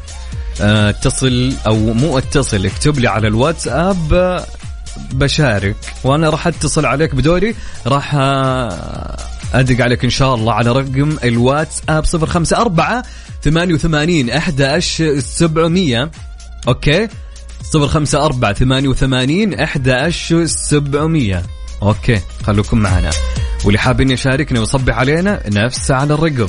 آه، 0.60 0.90
اتصل 0.90 1.52
أو 1.66 1.76
مو 1.92 2.18
اتصل 2.18 2.66
اكتب 2.66 2.98
لي 2.98 3.08
على 3.08 3.28
الواتساب 3.28 4.14
آه، 4.14 4.46
بشارك. 5.12 5.76
وأنا 6.04 6.30
راح 6.30 6.46
أتصل 6.46 6.86
عليك 6.86 7.14
بدوري 7.14 7.54
راح 7.86 8.14
آه، 8.14 9.16
أدق 9.54 9.84
عليك 9.84 10.04
إن 10.04 10.10
شاء 10.10 10.34
الله 10.34 10.52
على 10.52 10.72
رقم 10.72 11.16
الواتساب 11.24 12.04
054 12.14 13.02
88 13.44 14.30
11 14.30 15.20
700 15.20 16.10
أوكي؟ 16.68 17.08
054 17.74 18.54
88 18.54 19.54
11 19.54 20.46
700 20.46 21.42
أوكي 21.82 22.20
خلوكم 22.46 22.78
معنا. 22.78 23.10
واللي 23.66 23.78
حابين 23.78 24.10
يشاركنا 24.10 24.60
ويصبح 24.60 24.98
علينا 24.98 25.42
نفس 25.48 25.90
على 25.90 26.14
الرقم. 26.14 26.48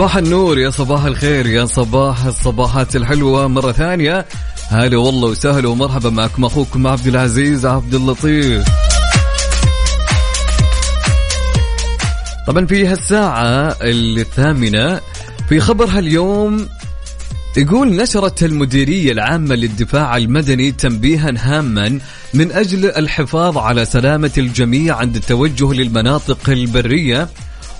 صباح 0.00 0.16
النور 0.16 0.58
يا 0.58 0.70
صباح 0.70 1.04
الخير 1.04 1.46
يا 1.46 1.64
صباح 1.64 2.24
الصباحات 2.24 2.96
الحلوة. 2.96 3.48
مرة 3.48 3.72
ثانية 3.72 4.26
هلا 4.68 4.98
والله 4.98 5.28
وسهلا 5.28 5.68
ومرحبا 5.68 6.10
معكم 6.10 6.44
أخوكم 6.44 6.86
عبد 6.86 7.06
العزيز 7.06 7.66
عبد 7.66 7.94
اللطيف. 7.94 8.64
طبعا 12.46 12.66
في 12.66 12.86
هالساعة 12.86 13.76
الثامنة 13.82 15.00
في 15.48 15.60
خبرها 15.60 15.98
اليوم 15.98 16.68
يقول 17.56 17.96
نشرت 17.96 18.42
المديرية 18.42 19.12
العامة 19.12 19.54
للدفاع 19.54 20.16
المدني 20.16 20.72
تنبيها 20.72 21.30
هاما 21.36 21.98
من 22.34 22.52
أجل 22.52 22.86
الحفاظ 22.86 23.58
على 23.58 23.84
سلامة 23.84 24.32
الجميع 24.38 24.96
عند 24.96 25.16
التوجه 25.16 25.72
للمناطق 25.72 26.50
البرية. 26.50 27.28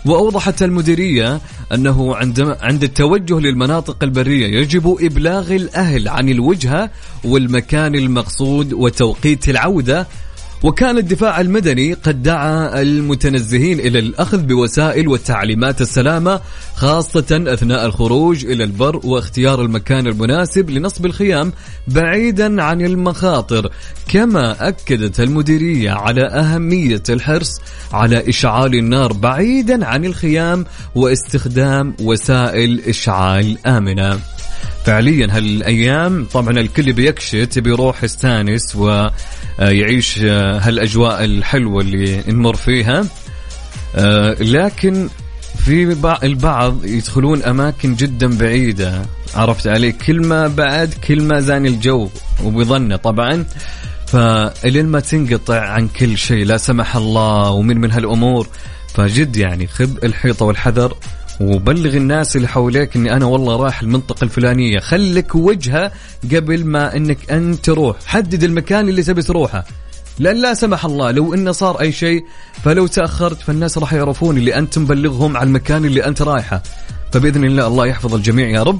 وأوضحت 0.06 0.62
المديرية 0.62 1.40
أنه 1.74 2.16
عند 2.60 2.82
التوجه 2.82 3.38
للمناطق 3.40 3.96
البرية 4.02 4.60
يجب 4.60 4.96
إبلاغ 5.00 5.56
الأهل 5.56 6.08
عن 6.08 6.28
الوجهة 6.28 6.90
والمكان 7.24 7.94
المقصود 7.94 8.72
وتوقيت 8.72 9.48
العودة 9.48 10.06
وكان 10.62 10.98
الدفاع 10.98 11.40
المدني 11.40 11.94
قد 11.94 12.22
دعا 12.22 12.82
المتنزهين 12.82 13.80
إلى 13.80 13.98
الأخذ 13.98 14.42
بوسائل 14.42 15.08
وتعليمات 15.08 15.80
السلامة 15.80 16.40
خاصة 16.74 17.44
أثناء 17.46 17.86
الخروج 17.86 18.46
إلى 18.46 18.64
البر 18.64 19.00
واختيار 19.04 19.62
المكان 19.62 20.06
المناسب 20.06 20.70
لنصب 20.70 21.06
الخيام 21.06 21.52
بعيدا 21.88 22.62
عن 22.62 22.80
المخاطر. 22.80 23.70
كما 24.08 24.68
أكدت 24.68 25.20
المديرية 25.20 25.90
على 25.90 26.26
أهمية 26.26 27.02
الحرص 27.08 27.60
على 27.92 28.28
إشعال 28.28 28.74
النار 28.74 29.12
بعيدا 29.12 29.86
عن 29.86 30.04
الخيام 30.04 30.66
واستخدام 30.94 31.94
وسائل 32.00 32.80
إشعال 32.80 33.66
آمنة. 33.66 34.18
فعليا 34.84 35.28
هالأيام. 35.36 36.24
طبعا 36.32 36.50
الكل 36.60 36.92
بيكشت 36.92 37.58
بيروح 37.58 38.04
يستانس 38.04 38.76
ويعيش 38.76 40.18
هالأجواء 40.18 41.24
الحلوة 41.24 41.80
اللي 41.82 42.22
نمر 42.28 42.56
فيها. 42.56 43.04
لكن 44.40 45.08
في 45.64 45.94
بع- 45.94 46.22
البعض 46.24 46.84
يدخلون 46.84 47.42
أماكن 47.42 47.94
جدا 47.94 48.38
بعيدة. 48.38 49.02
عرفت 49.34 49.66
علي؟ 49.66 49.92
كل 49.92 50.26
ما 50.26 50.48
بعد 50.48 50.94
كل 51.08 51.22
ما 51.22 51.40
زان 51.40 51.66
الجو 51.66 52.08
وبظنه 52.44 52.96
طبعا. 52.96 53.44
فإلين 54.06 54.86
ما 54.86 55.00
تنقطع 55.00 55.60
عن 55.60 55.88
كل 55.88 56.18
شيء 56.18 56.44
لا 56.44 56.56
سمح 56.56 56.96
الله 56.96 57.50
ومن 57.50 57.80
من 57.80 57.90
هالأمور. 57.92 58.48
فجد 58.94 59.36
يعني 59.36 59.66
خذ 59.66 59.90
الحيطة 60.04 60.44
والحذر. 60.46 60.94
وبلغ 61.40 61.96
الناس 61.96 62.36
اللي 62.36 62.48
حواليك 62.48 62.96
إني 62.96 63.12
أنا 63.12 63.26
والله 63.26 63.56
رايح 63.56 63.82
المنطقة 63.82 64.24
الفلانية. 64.24 64.78
خلك 64.78 65.34
وجهة 65.34 65.92
قبل 66.34 66.64
ما 66.64 66.96
إنك 66.96 67.30
أنت 67.30 67.64
تروح. 67.64 67.96
حدد 68.06 68.44
المكان 68.44 68.88
اللي 68.88 69.02
تبي 69.02 69.22
تروحه. 69.22 69.64
لأن 70.18 70.36
لا 70.36 70.54
سمح 70.54 70.84
الله 70.84 71.10
لو 71.10 71.34
انه 71.34 71.52
صار 71.52 71.80
أي 71.80 71.92
شيء 71.92 72.24
فلو 72.64 72.86
تأخرت 72.86 73.42
فالناس 73.42 73.78
راح 73.78 73.92
يعرفون 73.92 74.36
اللي 74.36 74.54
أنت 74.58 74.78
مبلغهم 74.78 75.36
على 75.36 75.46
المكان 75.46 75.84
اللي 75.84 76.06
أنت 76.06 76.22
رايحه. 76.22 76.62
فبإذن 77.12 77.44
الله 77.44 77.66
الله 77.66 77.86
يحفظ 77.86 78.14
الجميع 78.14 78.48
يا 78.48 78.62
رب. 78.62 78.78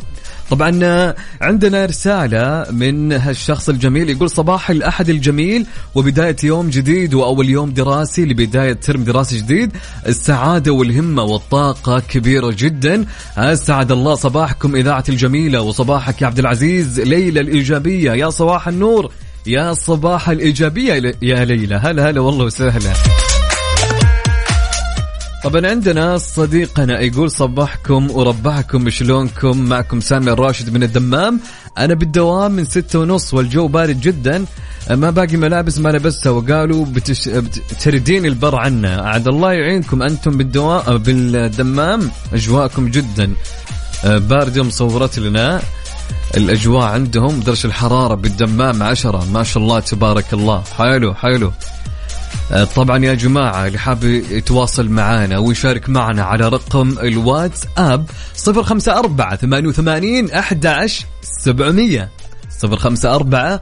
طبعا 0.51 1.15
عندنا 1.41 1.87
رسالة 1.87 2.67
من 2.71 3.13
هالشخص 3.13 3.69
الجميل 3.69 4.11
يقول 4.11 4.31
صباح 4.31 4.71
الأحد 4.71 5.09
الجميل 5.09 5.67
وبداية 5.95 6.37
يوم 6.45 6.71
جديد 6.71 7.15
وأول 7.15 7.49
يوم 7.49 7.71
دراسي 7.71 8.25
لبداية 8.25 8.73
ترم 8.73 9.05
دراسي 9.05 9.37
جديد. 9.39 9.73
السعادة 10.07 10.73
والهمة 10.73 11.23
والطاقة 11.23 12.01
كبيرة 12.01 12.55
جدا. 12.59 13.07
أسعد 13.37 13.93
الله 13.93 14.15
صباحكم 14.15 14.77
إذاعة 14.77 15.05
الجميلة 15.09 15.61
وصباحك 15.61 16.23
يا 16.23 16.27
عبد 16.27 16.39
العزيز. 16.39 17.01
ليلى 17.01 17.41
الإيجابية 17.41 18.13
يا 18.13 18.31
صباح 18.31 18.69
النور. 18.69 19.13
يا 19.47 19.75
صباح 19.75 20.29
الإيجابية 20.29 21.15
يا 21.23 21.45
ليلى. 21.45 21.75
هلا 21.75 22.11
هلا 22.11 22.21
والله 22.21 22.45
وسهلا. 22.45 22.93
طبعا 25.45 25.67
عندنا 25.67 26.19
صديقنا 26.19 27.01
يقول 27.01 27.31
صباحكم 27.31 28.11
وربحكم 28.11 28.91
شلونكم؟ 28.91 29.61
معكم 29.61 30.01
سامي 30.01 30.31
الراشد 30.33 30.71
من 30.71 30.83
الدمام. 30.83 31.41
أنا 31.79 31.95
بالدوام 31.95 32.53
من 32.53 32.65
ستة 32.65 32.99
ونص 32.99 33.35
والجو 33.35 33.69
بارد 33.69 34.01
جدا. 34.01 34.45
ما 34.91 35.11
باقي 35.11 35.37
ملابس 35.37 35.79
ما 35.79 35.89
لبستها 35.89 36.31
وقالوا 36.31 36.87
بتش... 36.87 37.29
بتردين 37.29 38.27
البر 38.27 38.57
عنا. 38.57 39.03
عاد 39.03 39.29
الله 39.29 39.53
يعينكم 39.53 40.03
أنتم 40.03 40.31
بالدوام 40.31 40.99
بالدمام. 40.99 42.11
أجواءكم 42.33 42.89
جدا. 42.89 43.33
باردة 44.05 44.63
مصورت 44.63 45.19
لنا 45.19 45.61
الأجواء 46.37 46.83
عندهم. 46.83 47.41
درجة 47.41 47.67
الحرارة 47.67 48.15
بالدمام 48.15 48.83
عشرة. 48.83 49.25
ما 49.33 49.43
شاء 49.43 49.63
الله 49.63 49.81
تبارك 49.81 50.33
الله. 50.33 50.63
حلو 50.79 51.15
حلو. 51.15 51.53
طبعا 52.75 53.05
يا 53.05 53.15
جماعة 53.15 53.67
اللي 53.67 53.79
حاب 53.79 54.05
يتواصل 54.05 54.89
معنا 54.89 55.39
ويشارك 55.39 55.89
معنا 55.89 56.23
على 56.23 56.49
رقم 56.49 56.99
الواتس 57.03 57.61
اب 57.79 58.07
054 58.49 59.37
88 59.37 60.31
11 60.31 61.07
700 61.23 62.09
054 62.65 63.59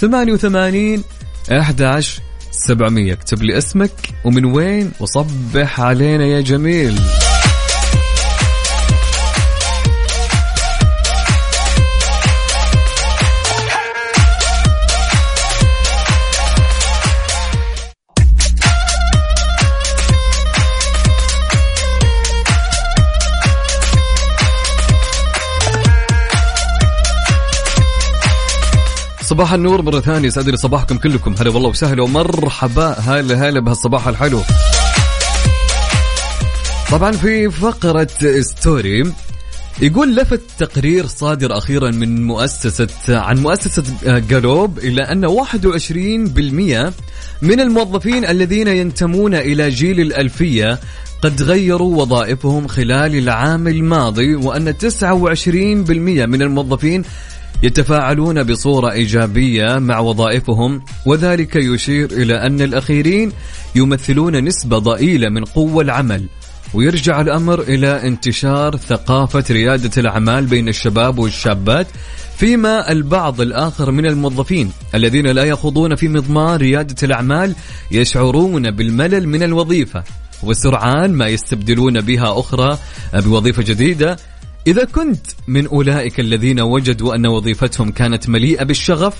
88 0.00 1.04
11 1.52 2.22
700 2.50 3.12
اكتب 3.12 3.42
لي 3.42 3.58
اسمك 3.58 3.92
ومن 4.24 4.44
وين 4.44 4.92
وصبح 5.00 5.80
علينا 5.80 6.24
يا 6.24 6.40
جميل. 6.40 7.00
صباح 29.30 29.52
النور 29.52 29.82
مرة 29.82 30.00
ثانية 30.00 30.28
يسعد 30.28 30.54
صباحكم 30.54 30.98
كلكم. 30.98 31.34
هلا 31.40 31.50
والله 31.50 31.68
وسهلا 31.68 32.02
ومرحبا. 32.02 32.96
هلا 32.98 33.48
هلا 33.48 33.60
بهالصباح 33.60 34.08
الحلو. 34.08 34.40
طبعا 36.90 37.12
في 37.12 37.50
فقرة 37.50 38.08
ستوري 38.40 39.12
يقول 39.82 40.16
لفت 40.16 40.40
تقرير 40.58 41.06
صادر 41.06 41.58
أخيرا 41.58 41.90
من 41.90 42.26
مؤسسة 42.26 42.88
عن 43.08 43.38
مؤسسة 43.38 43.84
جالوب 44.18 44.78
إلى 44.78 45.02
أن 45.02 45.26
21% 45.26 46.92
من 47.42 47.60
الموظفين 47.60 48.24
الذين 48.24 48.68
ينتمون 48.68 49.34
إلى 49.34 49.68
جيل 49.68 50.00
الألفية 50.00 50.80
قد 51.22 51.42
غيروا 51.42 52.02
وظائفهم 52.02 52.66
خلال 52.66 53.18
العام 53.18 53.68
الماضي 53.68 54.34
وأن 54.34 54.74
29% 54.74 56.26
من 56.26 56.42
الموظفين 56.42 57.04
يتفاعلون 57.62 58.42
بصورة 58.42 58.92
إيجابية 58.92 59.78
مع 59.78 59.98
وظائفهم 59.98 60.82
وذلك 61.06 61.56
يشير 61.56 62.10
إلى 62.10 62.34
أن 62.34 62.60
الأخيرين 62.60 63.32
يمثلون 63.74 64.44
نسبة 64.44 64.78
ضئيلة 64.78 65.28
من 65.28 65.44
قوة 65.44 65.82
العمل. 65.82 66.28
ويرجع 66.74 67.20
الأمر 67.20 67.60
إلى 67.60 68.08
انتشار 68.08 68.76
ثقافة 68.76 69.44
ريادة 69.50 69.90
الأعمال 69.96 70.46
بين 70.46 70.68
الشباب 70.68 71.18
والشابات 71.18 71.86
فيما 72.36 72.92
البعض 72.92 73.40
الآخر 73.40 73.90
من 73.90 74.06
الموظفين 74.06 74.72
الذين 74.94 75.26
لا 75.26 75.44
يخوضون 75.44 75.94
في 75.94 76.08
مضمار 76.08 76.60
ريادة 76.60 76.96
الأعمال 77.02 77.54
يشعرون 77.90 78.70
بالملل 78.70 79.28
من 79.28 79.42
الوظيفة 79.42 80.04
وسرعان 80.42 81.12
ما 81.12 81.26
يستبدلون 81.26 82.00
بها 82.00 82.40
أخرى 82.40 82.78
بوظيفة 83.14 83.62
جديدة 83.62 84.16
إذا 84.66 84.84
كنت 84.84 85.26
من 85.48 85.66
أولئك 85.66 86.20
الذين 86.20 86.60
وجدوا 86.60 87.14
أن 87.14 87.26
وظيفتهم 87.26 87.90
كانت 87.90 88.28
مليئة 88.28 88.64
بالشغف 88.64 89.14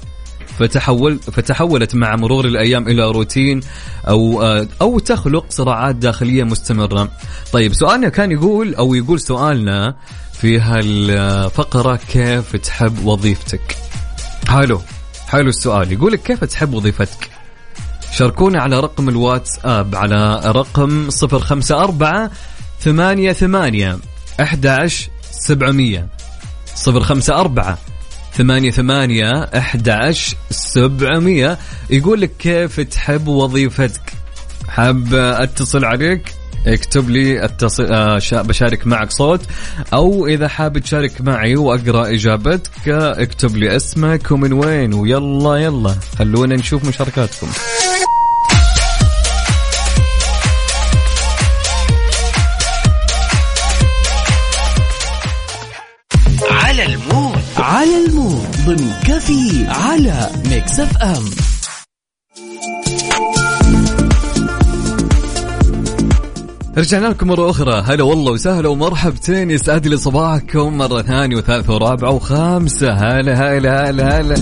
فتحول 0.58 1.18
فتحولت 1.18 1.94
مع 1.94 2.16
مرور 2.16 2.44
الأيام 2.44 2.88
إلى 2.88 3.10
روتين 3.10 3.60
أو 4.08 4.42
أو 4.80 4.98
تخلق 4.98 5.46
صراعات 5.48 5.94
داخلية 5.94 6.44
مستمرة. 6.44 7.08
طيب 7.52 7.74
سؤالنا 7.74 8.08
كان 8.08 8.32
يقول 8.32 8.74
أو 8.74 8.94
يقول 8.94 9.20
سؤالنا 9.20 9.96
في 10.32 10.60
هالفقرة 10.60 11.96
كيف 11.96 12.56
تحب 12.56 13.04
وظيفتك؟ 13.04 13.76
حلو 14.48 14.80
حلو 15.28 15.48
السؤال 15.48 15.92
يقول 15.92 16.12
لك 16.12 16.22
كيف 16.22 16.44
تحب 16.44 16.74
وظيفتك؟ 16.74 17.30
شاركونا 18.12 18.62
على 18.62 18.80
رقم 18.80 19.08
الواتساب 19.08 19.94
على 19.94 20.42
رقم 20.46 21.08
054 21.22 22.30
ثمانية 22.80 23.32
ثمانية 23.32 23.98
11 24.40 25.10
700 25.40 26.06
صفر 26.74 27.00
خمسة 27.00 27.34
أربعة 27.34 27.78
ثمانية 28.34 28.70
ثمانية 28.70 29.42
أحد 29.42 30.14
سبعمية. 30.50 31.58
يقول 31.90 32.20
لك 32.20 32.30
كيف 32.38 32.80
تحب 32.80 33.28
وظيفتك؟ 33.28 34.12
حاب 34.68 35.14
أتصل 35.14 35.84
عليك؟ 35.84 36.34
اكتب 36.66 37.10
لي 37.10 37.44
اتصل 37.44 37.84
آه 37.92 38.20
بشارك 38.32 38.86
معك 38.86 39.10
صوت. 39.10 39.40
أو 39.92 40.26
إذا 40.26 40.48
حاب 40.48 40.78
تشارك 40.78 41.20
معي 41.20 41.56
وأقرأ 41.56 42.14
إجابتك 42.14 42.88
اكتب 42.88 43.56
لي 43.56 43.76
اسمك 43.76 44.30
ومن 44.30 44.52
وين. 44.52 44.94
ويلا 44.94 45.56
يلا 45.56 45.94
خلونا 46.18 46.56
نشوف 46.56 46.84
مشاركاتكم. 46.84 47.48
ضمن 58.70 58.92
كفي 59.04 59.66
على 59.68 60.30
Mix 60.50 60.80
FM 60.80 61.24
رجعنا 66.78 67.06
لكم 67.06 67.28
مرة 67.28 67.50
أخرى. 67.50 67.82
هلا 67.86 68.02
والله 68.02 68.32
وسهلا 68.32 68.68
ومرحبتين 68.68 69.50
يسعد 69.50 69.86
لي 69.86 69.96
صباحكم 69.96 70.78
مرة 70.78 71.02
ثانية 71.02 71.36
وثالثة 71.36 71.74
ورابعة 71.74 72.10
وخامسة. 72.10 72.92
هلا 72.92 73.34
هلا 73.34 73.90
هلا 73.90 74.20
هلا. 74.20 74.34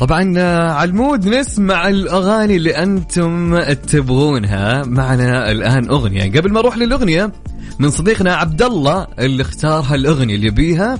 طبعا 0.00 0.34
آه، 0.36 0.72
على 0.72 0.90
ال 0.90 0.98
mood 0.98 1.28
نسمع 1.28 1.88
الأغاني 1.88 2.56
اللي 2.56 2.82
أنتم 2.82 3.62
تبغونها. 3.62 4.82
معنا 4.84 5.50
الآن 5.50 5.88
أغنية. 5.88 6.32
قبل 6.40 6.52
ما 6.52 6.60
أروح 6.60 6.76
للأغنية 6.76 7.32
من 7.78 7.90
صديقنا 7.90 8.34
عبد 8.34 8.62
الله 8.62 9.06
اللي 9.18 9.42
اختار 9.42 9.80
هالأغنية 9.80 10.34
اللي 10.34 10.50
بيها 10.50 10.98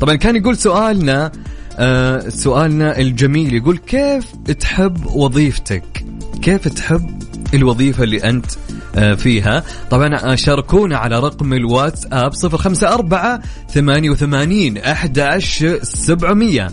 طبعا 0.00 0.14
كان 0.14 0.36
يقول 0.36 0.56
سؤالنا 0.56 1.32
آه 1.78 2.28
سؤالنا 2.28 2.98
الجميل 2.98 3.54
يقول 3.54 3.78
كيف 3.78 4.32
تحب 4.60 5.06
وظيفتك؟ 5.06 6.04
كيف 6.42 6.68
تحب 6.68 7.22
الوظيفة 7.54 8.04
اللي 8.04 8.24
أنت 8.24 8.46
آه، 8.96 9.14
فيها؟ 9.14 9.62
طبعا 9.90 10.36
شاركونا 10.36 10.96
على 10.96 11.18
رقم 11.18 11.52
الواتساب 11.52 12.32
054 12.44 13.40
88 13.68 14.78
11 14.78 15.78
700 15.82 16.68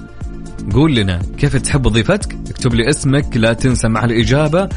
قول 0.74 0.96
لنا 0.96 1.22
كيف 1.38 1.56
تحب 1.56 1.86
وظيفتك؟ 1.86 2.38
اكتب 2.50 2.74
لي 2.74 2.90
اسمك 2.90 3.38
لا 3.38 3.54
تنسى 3.54 3.88
مع 3.88 4.06
الإجابة 4.06 4.70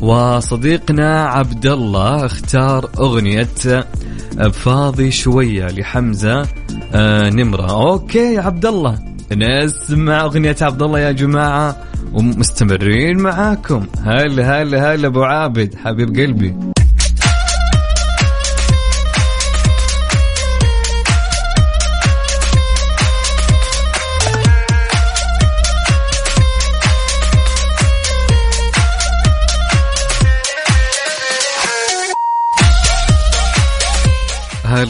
وصديقنا 0.00 1.24
عبد 1.24 1.66
الله 1.66 2.26
اختار 2.26 2.90
أغنية 2.98 3.48
آه، 3.66 4.48
فاضي 4.48 5.10
شوية 5.10 5.66
لحمزة 5.66 6.46
آه، 6.94 7.30
نمرة. 7.30 7.70
أوكي 7.70 8.34
يا 8.34 8.40
عبد 8.40 8.66
الله 8.66 8.98
نسمع 9.32 10.24
أغنية 10.24 10.56
عبد 10.60 10.82
الله 10.82 11.00
يا 11.00 11.12
جماعة 11.12 11.76
ومستمرين 12.12 13.18
معاكم. 13.18 13.86
هلا 14.04 14.62
هلا 14.62 14.94
هلا 14.94 15.06
أبو 15.06 15.22
عابد 15.22 15.74
حبيب 15.84 16.08
قلبي. 16.16 16.54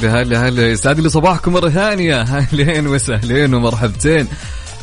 هلا 0.04 0.22
هلا 0.22 0.48
هلا. 0.48 0.70
يسعد 0.70 1.00
لي 1.00 1.08
صباحكم 1.08 1.52
مرة 1.52 1.68
ثانية. 1.68 2.20
أهلين 2.38 2.86
وسهلين 2.86 3.54
ومرحبتين. 3.54 4.28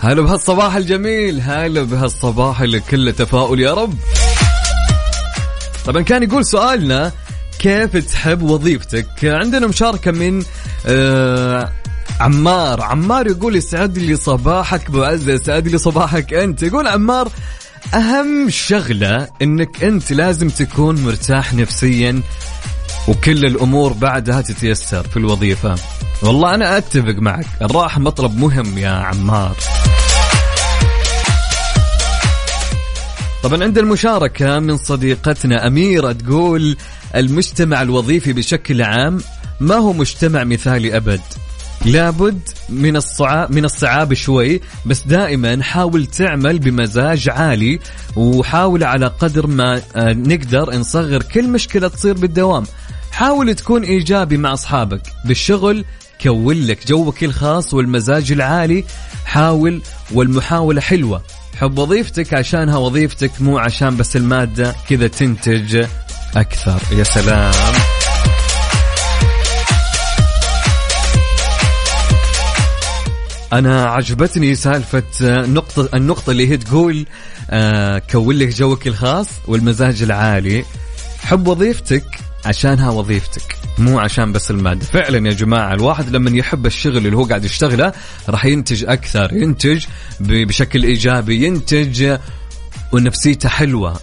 هلا 0.01 0.21
بهالصباح 0.21 0.75
الجميل. 0.75 1.41
هلا 1.41 1.83
بهالصباح 1.83 2.61
اللي 2.61 2.79
كله 2.79 3.11
تفاؤل 3.11 3.59
يا 3.59 3.73
رب. 3.73 3.93
طبعا 5.85 6.01
كان 6.01 6.23
يقول 6.23 6.45
سؤالنا 6.45 7.11
كيف 7.59 7.97
تحب 7.97 8.41
وظيفتك؟ 8.41 9.07
عندنا 9.23 9.67
مشاركة 9.67 10.11
من 10.11 10.43
آه 10.85 11.71
عمار. 12.19 12.81
عمار 12.81 13.27
يقول 13.27 13.55
يسعد 13.55 13.97
لي 13.97 14.15
صباحك 14.15 14.87
أبو 14.89 15.03
عزة 15.03 15.33
يسعد 15.33 15.67
لي 15.67 15.77
صباحك 15.77 16.33
أنت. 16.33 16.63
يقول 16.63 16.87
عمار 16.87 17.29
أهم 17.93 18.49
شغلة 18.49 19.27
إنك 19.41 19.83
أنت 19.83 20.11
لازم 20.11 20.49
تكون 20.49 21.03
مرتاح 21.03 21.53
نفسيا 21.53 22.21
وكل 23.07 23.45
الأمور 23.45 23.93
بعدها 23.93 24.41
تتيسر 24.41 25.03
في 25.03 25.17
الوظيفة. 25.17 25.75
والله 26.23 26.55
أنا 26.55 26.77
أتفق 26.77 27.15
معك 27.17 27.45
الراحة 27.61 27.99
مطلب 27.99 28.37
مهم 28.37 28.77
يا 28.77 28.89
عمار. 28.89 29.55
طبعا 33.43 33.63
عند 33.63 33.77
المشاركة 33.77 34.59
من 34.59 34.77
صديقتنا 34.77 35.67
أميرة 35.67 36.11
تقول 36.11 36.77
المجتمع 37.15 37.81
الوظيفي 37.81 38.33
بشكل 38.33 38.81
عام 38.81 39.19
ما 39.59 39.75
هو 39.75 39.93
مجتمع 39.93 40.43
مثالي 40.43 40.97
أبد. 40.97 41.21
لابد 41.85 42.39
من 42.69 42.95
الصعاب 42.95 43.51
من 43.51 43.65
الصعاب 43.65 44.13
شوي 44.13 44.61
بس 44.85 45.03
دائما 45.03 45.63
حاول 45.63 46.05
تعمل 46.05 46.59
بمزاج 46.59 47.29
عالي 47.29 47.79
وحاول 48.15 48.83
على 48.83 49.07
قدر 49.07 49.47
ما 49.47 49.81
آه، 49.95 50.13
نقدر 50.13 50.75
نصغر 50.75 51.23
كل 51.23 51.49
مشكلة 51.49 51.87
تصير 51.87 52.13
بالدوام. 52.13 52.63
حاول 53.13 53.55
تكون 53.55 53.83
إيجابي 53.83 54.37
مع 54.37 54.53
أصحابك. 54.53 55.01
بالشغل 55.25 55.85
كون 56.23 56.55
لك 56.55 56.87
جوك 56.87 57.23
الخاص 57.23 57.73
والمزاج 57.73 58.31
العالي. 58.31 58.85
حاول 59.25 59.81
والمحاولة 60.11 60.81
حلوة. 60.81 61.23
حب 61.59 61.77
وظيفتك 61.77 62.33
عشانها 62.33 62.77
وظيفتك 62.77 63.31
مو 63.39 63.57
عشان 63.57 63.97
بس 63.97 64.15
المادة. 64.15 64.75
كذا 64.89 65.07
تنتج 65.07 65.85
أكثر. 66.35 66.79
يا 66.97 67.03
سلام. 67.03 67.53
أنا 73.53 73.83
عجبتني 73.85 74.55
سالفة 74.55 75.03
آه، 75.23 75.45
نقطة 75.45 75.89
النقطة 75.93 76.31
اللي 76.31 76.49
هي 76.49 76.57
تقول 76.57 77.05
آه 77.49 78.01
كون 78.11 78.35
لك 78.35 78.47
جوك 78.47 78.87
الخاص 78.87 79.27
والمزاج 79.47 80.03
العالي. 80.03 80.65
حب 81.23 81.47
وظيفتك 81.47 82.05
عشانها 82.45 82.89
وظيفتك 82.89 83.55
مو 83.77 83.99
عشان 83.99 84.31
بس 84.31 84.51
المادة 84.51 84.85
فعلا 84.85 85.27
يا 85.27 85.33
جماعة 85.33 85.73
الواحد 85.73 86.09
لما 86.09 86.37
يحب 86.37 86.65
الشغل 86.65 86.97
اللي 86.97 87.17
هو 87.17 87.23
قاعد 87.23 87.45
يشتغله 87.45 87.93
راح 88.29 88.45
ينتج 88.45 88.85
أكثر. 88.85 89.33
ينتج 89.33 89.85
بشكل 90.19 90.83
إيجابي 90.83 91.45
ينتج 91.45 92.17
ونفسيته 92.91 93.49
حلوة. 93.49 93.99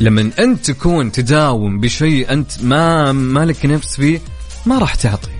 لما 0.00 0.30
أنت 0.38 0.70
تكون 0.70 1.12
تداوم 1.12 1.80
بشيء 1.80 2.32
أنت 2.32 2.62
ما 2.62 3.12
مالك 3.12 3.66
نفس 3.66 3.96
فيه 3.96 4.20
ما 4.66 4.78
راح 4.78 4.94
تعطي. 4.94 5.30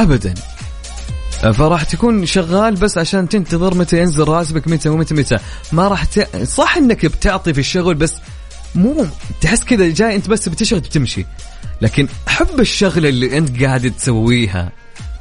أبدا. 0.00 0.34
فراح 1.52 1.82
تكون 1.82 2.26
شغال 2.26 2.74
بس 2.74 2.98
عشان 2.98 3.28
تنتظر 3.28 3.74
متى 3.74 4.00
ينزل 4.00 4.24
راتبك 4.28 4.68
متى 4.68 4.88
ومتى 4.88 5.14
متى. 5.14 5.36
ما 5.72 5.88
راح 5.88 6.04
ت... 6.04 6.36
صح 6.42 6.76
إنك 6.76 7.06
بتعطي 7.06 7.54
في 7.54 7.60
الشغل 7.60 7.94
بس 7.94 8.14
مو 8.74 9.06
تحس 9.40 9.64
كذا 9.64 9.88
جاي 9.88 10.16
أنت 10.16 10.28
بس 10.28 10.48
بتشغل 10.48 10.80
بتمشي. 10.80 11.26
لكن 11.80 12.08
حب 12.26 12.60
الشغلة 12.60 13.08
اللي 13.08 13.38
أنت 13.38 13.62
قاعد 13.62 13.90
تسويها 13.90 14.72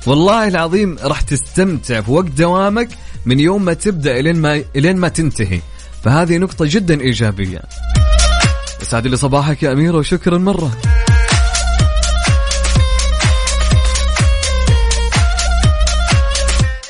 والله 0.07 0.47
العظيم 0.47 0.97
راح 1.03 1.21
تستمتع 1.21 2.01
في 2.01 2.11
وقت 2.11 2.27
دوامك 2.27 2.89
من 3.25 3.39
يوم 3.39 3.65
ما 3.65 3.73
تبدأ 3.73 4.19
إلين 4.19 4.35
ما 4.35 4.63
إلين 4.75 4.97
ما 4.97 5.07
تنتهي. 5.07 5.59
فهذه 6.03 6.37
نقطة 6.37 6.65
جدا 6.69 7.01
إيجابية. 7.01 7.61
يسعد 8.81 9.07
لي 9.07 9.17
صباحك 9.17 9.63
يا 9.63 9.71
اميره 9.71 9.97
وشكرا 9.97 10.37
مرة. 10.37 10.71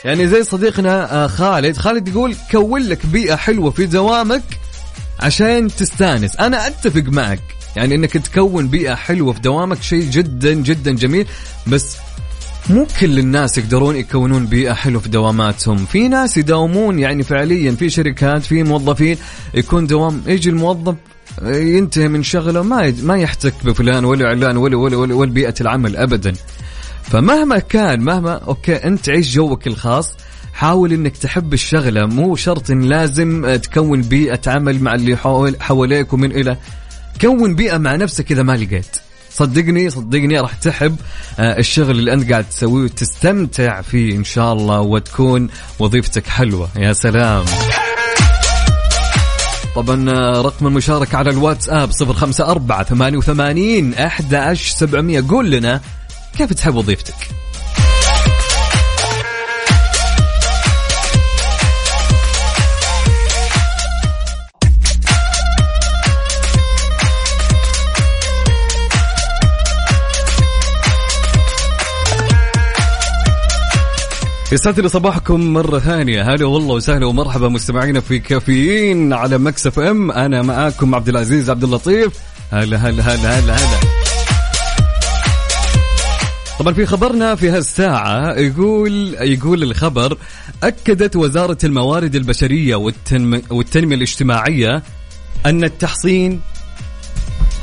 يعني 0.05 0.27
زي 0.27 0.43
صديقنا 0.43 1.23
آه، 1.23 1.27
خالد. 1.27 1.77
خالد 1.77 2.07
يقول 2.07 2.35
كون 2.51 2.81
لك 2.81 3.05
بيئة 3.05 3.35
حلوة 3.35 3.71
في 3.71 3.85
دوامك 3.85 4.43
عشان 5.19 5.67
تستانس. 5.67 6.35
أنا 6.35 6.67
أتفق 6.67 7.03
معك. 7.07 7.41
يعني 7.75 7.95
أنك 7.95 8.11
تكون 8.11 8.67
بيئة 8.67 8.95
حلوة 8.95 9.33
في 9.33 9.39
دوامك 9.39 9.81
شيء 9.81 10.09
جدا 10.09 10.53
جدا 10.53 10.91
جميل. 10.91 11.27
بس 11.67 11.97
مو 12.69 12.87
كل 12.99 13.19
الناس 13.19 13.57
يقدرون 13.57 13.95
يكونون 13.95 14.45
بيئة 14.45 14.73
حلوة 14.73 15.01
في 15.01 15.09
دواماتهم. 15.09 15.85
في 15.85 16.07
ناس 16.07 16.37
يداومون 16.37 16.99
يعني 16.99 17.23
فعليا. 17.23 17.71
في 17.71 17.89
شركات 17.89 18.43
في 18.43 18.63
موظفين 18.63 19.17
يكون 19.53 19.87
دوام. 19.87 20.21
يجي 20.27 20.49
الموظف 20.49 20.95
ينتهي 21.43 22.07
من 22.07 22.23
شغله 22.23 22.61
ما 22.61 22.93
ما 23.03 23.17
يحتك 23.17 23.53
بفلان 23.63 24.05
ولا 24.05 24.27
علان 24.27 24.57
ولا 24.57 24.77
ولا 24.77 24.97
ولا, 24.97 25.15
ولا 25.15 25.31
بيئة 25.31 25.55
العمل 25.61 25.97
أبدا. 25.97 26.33
فمهما 27.03 27.59
كان 27.59 27.99
مهما 28.01 28.33
أوكي 28.33 28.75
أنت 28.75 29.09
عيش 29.09 29.33
جوك 29.35 29.67
الخاص. 29.67 30.09
حاول 30.53 30.93
إنك 30.93 31.17
تحب 31.17 31.53
الشغلة 31.53 32.05
مو 32.05 32.35
شرط 32.35 32.71
إن 32.71 32.81
لازم 32.81 33.45
آه، 33.45 33.55
تكون 33.55 34.01
بيئة 34.01 34.41
عمل 34.47 34.83
مع 34.83 34.93
اللي 34.93 35.17
حواليك 35.59 36.13
ومن 36.13 36.31
إلى. 36.31 36.57
كون 37.21 37.55
بيئة 37.55 37.77
مع 37.77 37.95
نفسك 37.95 38.31
إذا 38.31 38.43
ما 38.43 38.51
لقيت. 38.57 38.97
صدقني 39.31 39.89
صدقني 39.89 40.39
راح 40.39 40.53
تحب 40.53 40.95
آه، 41.39 41.59
الشغل 41.59 41.99
اللي 41.99 42.13
أنت 42.13 42.31
قاعد 42.31 42.49
تسويه 42.49 42.83
وتستمتع 42.83 43.81
فيه 43.81 44.15
إن 44.15 44.23
شاء 44.23 44.53
الله 44.53 44.79
وتكون 44.79 45.49
وظيفتك 45.79 46.27
حلوة. 46.27 46.69
يا 46.75 46.93
سلام. 46.93 47.45
طبعا 49.75 50.09
آه، 50.09 50.41
رقم 50.41 50.67
المشاركة 50.67 51.17
على 51.17 51.29
الواتساب 51.29 51.91
صفر 51.91 52.13
خمسة 52.13 52.45
أربعة 52.51 52.83
ثمانية 52.83 53.17
وثمانين 53.17 53.93
أحد 53.93 54.35
عشر 54.35 54.71
سبعمية. 54.75 55.25
قول 55.29 55.51
لنا 55.51 55.81
كيف 56.37 56.53
تحب 56.53 56.75
وظيفتك؟ 56.75 57.42
يسعد 74.53 74.79
لي 74.79 74.89
صباحكم 74.89 75.53
مرة 75.53 75.79
ثانية. 75.79 76.21
هلا 76.33 76.45
والله 76.45 76.75
وسهلا 76.75 77.05
ومرحبا 77.05 77.49
مستمعينا 77.49 77.99
في 77.99 78.19
كافيين 78.19 79.13
على 79.13 79.37
مكسف 79.37 79.79
ام. 79.79 80.11
أنا 80.11 80.41
معاكم 80.41 80.95
عبد 80.95 81.09
العزيز 81.09 81.49
عبد 81.49 81.63
اللطيف. 81.63 82.13
هلا 82.51 82.77
هلا 82.77 83.03
هلا 83.03 83.39
هلا 83.39 83.55
هلا. 83.55 83.79
طبعا 86.59 86.73
في 86.73 86.85
خبرنا 86.85 87.35
في 87.35 87.49
هالساعة 87.49 88.35
يقول 88.35 89.15
يقول 89.19 89.63
الخبر 89.63 90.17
أكدت 90.63 91.15
وزارة 91.15 91.57
الموارد 91.63 92.15
البشرية 92.15 92.75
والتنم 92.75 93.41
والتنمية 93.49 93.95
الاجتماعية 93.95 94.83
أن 95.45 95.63
التحصين 95.63 96.41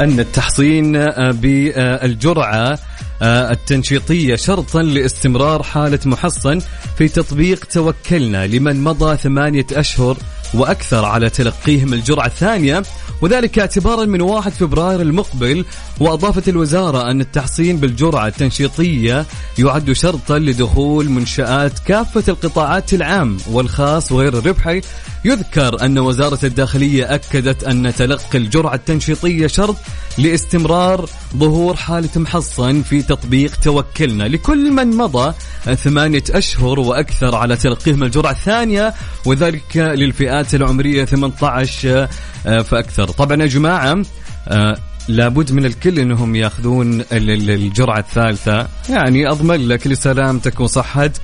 أن 0.01 0.20
التحصين 0.20 0.93
بالجرعة 1.30 2.78
التنشيطية 3.22 4.36
شرطا 4.36 4.82
لاستمرار 4.82 5.62
حالة 5.62 6.00
محصن 6.04 6.60
في 6.98 7.08
تطبيق 7.08 7.64
توكلنا 7.64 8.46
لمن 8.46 8.84
مضى 8.84 9.16
ثمانية 9.16 9.66
أشهر 9.72 10.16
وأكثر 10.54 11.04
على 11.04 11.30
تلقيهم 11.30 11.92
الجرعة 11.92 12.26
الثانية 12.26 12.82
وذلك 13.22 13.58
اعتبارا 13.58 14.04
من 14.04 14.20
1 14.20 14.52
فبراير 14.52 15.00
المقبل. 15.00 15.64
وأضافت 16.00 16.48
الوزارة 16.48 17.10
أن 17.10 17.20
التحصين 17.20 17.76
بالجرعة 17.76 18.26
التنشيطية 18.26 19.26
يعد 19.58 19.92
شرطا 19.92 20.38
لدخول 20.38 21.08
منشآت 21.08 21.78
كافة 21.78 22.24
القطاعات 22.28 22.94
العام 22.94 23.36
والخاص 23.50 24.12
وغير 24.12 24.38
الربحي 24.38 24.80
يذكر 25.24 25.84
أن 25.84 25.98
وزارة 25.98 26.38
الداخلية 26.44 27.14
أكدت 27.14 27.64
أن 27.64 27.94
تلقي 27.94 28.38
الجرعة 28.38 28.74
التنشيطية 28.74 29.46
شرط 29.46 29.76
لاستمرار 30.18 31.08
ظهور 31.36 31.76
حالة 31.76 32.08
محصن 32.16 32.82
في 32.82 33.02
تطبيق 33.02 33.54
توكلنا. 33.56 34.24
لكل 34.24 34.70
من 34.72 34.96
مضى 34.96 35.34
ثمانية 35.74 36.22
أشهر 36.30 36.80
وأكثر 36.80 37.34
على 37.34 37.56
تلقيهم 37.56 38.02
الجرعة 38.02 38.30
الثانية 38.30 38.94
وذلك 39.26 39.76
للفئات 39.76 40.54
العمرية 40.54 41.04
18 41.04 42.08
فأكثر. 42.44 43.08
طبعا 43.08 43.42
يا 43.42 43.46
جماعة 43.46 44.02
آه، 44.48 44.76
لابد 45.08 45.52
من 45.52 45.64
الكل 45.64 45.98
إنهم 45.98 46.36
يأخذون 46.36 47.00
ال- 47.00 47.06
ال- 47.12 47.50
الجرعة 47.50 47.98
الثالثة. 47.98 48.68
يعني 48.88 49.28
أضمن 49.30 49.68
لك 49.68 49.86
لسلامتك 49.86 50.60
وصحتك. 50.60 51.20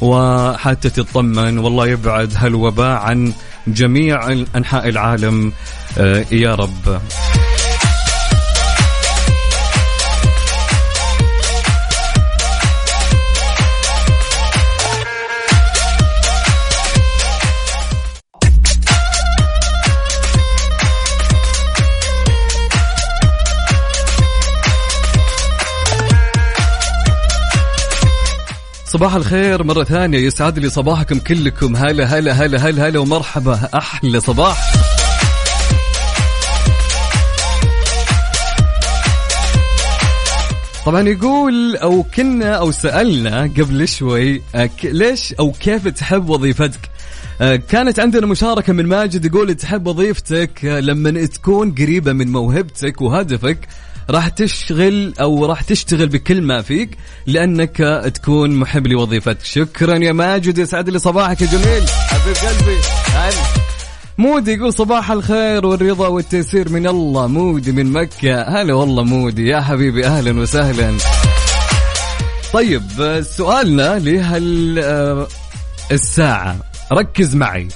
وحتى 0.00 0.90
تطمن 0.90 1.58
والله 1.58 1.88
يبعد 1.88 2.32
هالوباء 2.36 2.96
عن 2.96 3.32
جميع 3.66 4.32
أنحاء 4.56 4.88
العالم. 4.88 5.52
آه، 5.98 6.24
يا 6.32 6.54
رب. 6.54 7.00
صباح 28.98 29.14
الخير 29.14 29.62
مرة 29.64 29.84
ثانية 29.84 30.18
يسعد 30.18 30.58
لي 30.58 30.70
صباحكم 30.70 31.18
كلكم. 31.18 31.76
هلا 31.76 32.04
هلا 32.04 32.32
هلا 32.32 32.58
هلا 32.58 32.88
هلا 32.88 32.98
ومرحبا. 32.98 33.68
أحلى 33.74 34.20
صباح. 34.20 34.72
طبعا 40.86 41.08
يقول 41.08 41.76
أو 41.76 42.02
كنا 42.02 42.50
أو 42.50 42.70
سألنا 42.70 43.42
قبل 43.42 43.88
شوي 43.88 44.42
آه، 44.54 44.70
ليش 44.84 45.34
أو 45.34 45.52
كيف 45.52 45.88
تحب 45.88 46.28
وظيفتك؟ 46.28 46.90
آه، 47.40 47.56
كانت 47.56 48.00
عندنا 48.00 48.26
مشاركة 48.26 48.72
من 48.72 48.86
ماجد 48.86 49.24
يقول 49.24 49.54
تحب 49.54 49.86
وظيفتك 49.86 50.64
آه، 50.64 50.80
لما 50.80 51.26
تكون 51.26 51.72
قريبة 51.72 52.12
من 52.12 52.32
موهبتك 52.32 53.00
وهدفك 53.00 53.58
راح 54.10 54.28
تشغل 54.28 55.14
أو 55.20 55.46
راح 55.46 55.62
تشتغل 55.62 56.08
بكل 56.08 56.42
ما 56.42 56.62
فيك 56.62 56.90
لأنك 57.26 57.76
تكون 58.14 58.50
محب 58.50 58.86
لوظيفتك. 58.86 59.44
شكرا 59.44 59.96
يا 59.96 60.12
ماجد 60.12 60.58
يسعد 60.58 60.90
لي 60.90 60.98
صباحك 60.98 61.40
يا 61.40 61.46
جميل 61.46 61.88
حبيب 61.88 62.36
قلبي. 62.36 62.76
هلا. 63.06 63.42
مودي 64.18 64.52
يقول 64.52 64.72
صباح 64.72 65.10
الخير 65.10 65.66
والرضا 65.66 66.08
والتيسير 66.08 66.68
من 66.68 66.86
الله. 66.86 67.26
مودي 67.26 67.72
من 67.72 67.92
مكة. 67.92 68.42
هلا 68.42 68.74
والله 68.74 69.02
مودي 69.02 69.46
يا 69.48 69.60
حبيبي 69.60 70.06
أهلا 70.06 70.40
وسهلا. 70.40 70.96
طيب 72.52 72.82
سؤالنا 73.36 73.98
لهال 73.98 74.78
آه، 74.78 75.28
الساعة. 75.92 76.56
ركز 76.92 77.34
معي. 77.34 77.68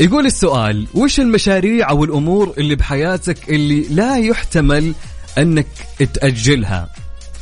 يقول 0.00 0.26
السؤال 0.26 0.86
وش 0.94 1.20
المشاريع 1.20 1.90
أو 1.90 2.04
الأمور 2.04 2.54
اللي 2.58 2.74
بحياتك 2.74 3.50
اللي 3.50 3.86
لا 3.90 4.16
يحتمل 4.16 4.94
أنك 5.38 5.66
تأجلها. 6.14 6.88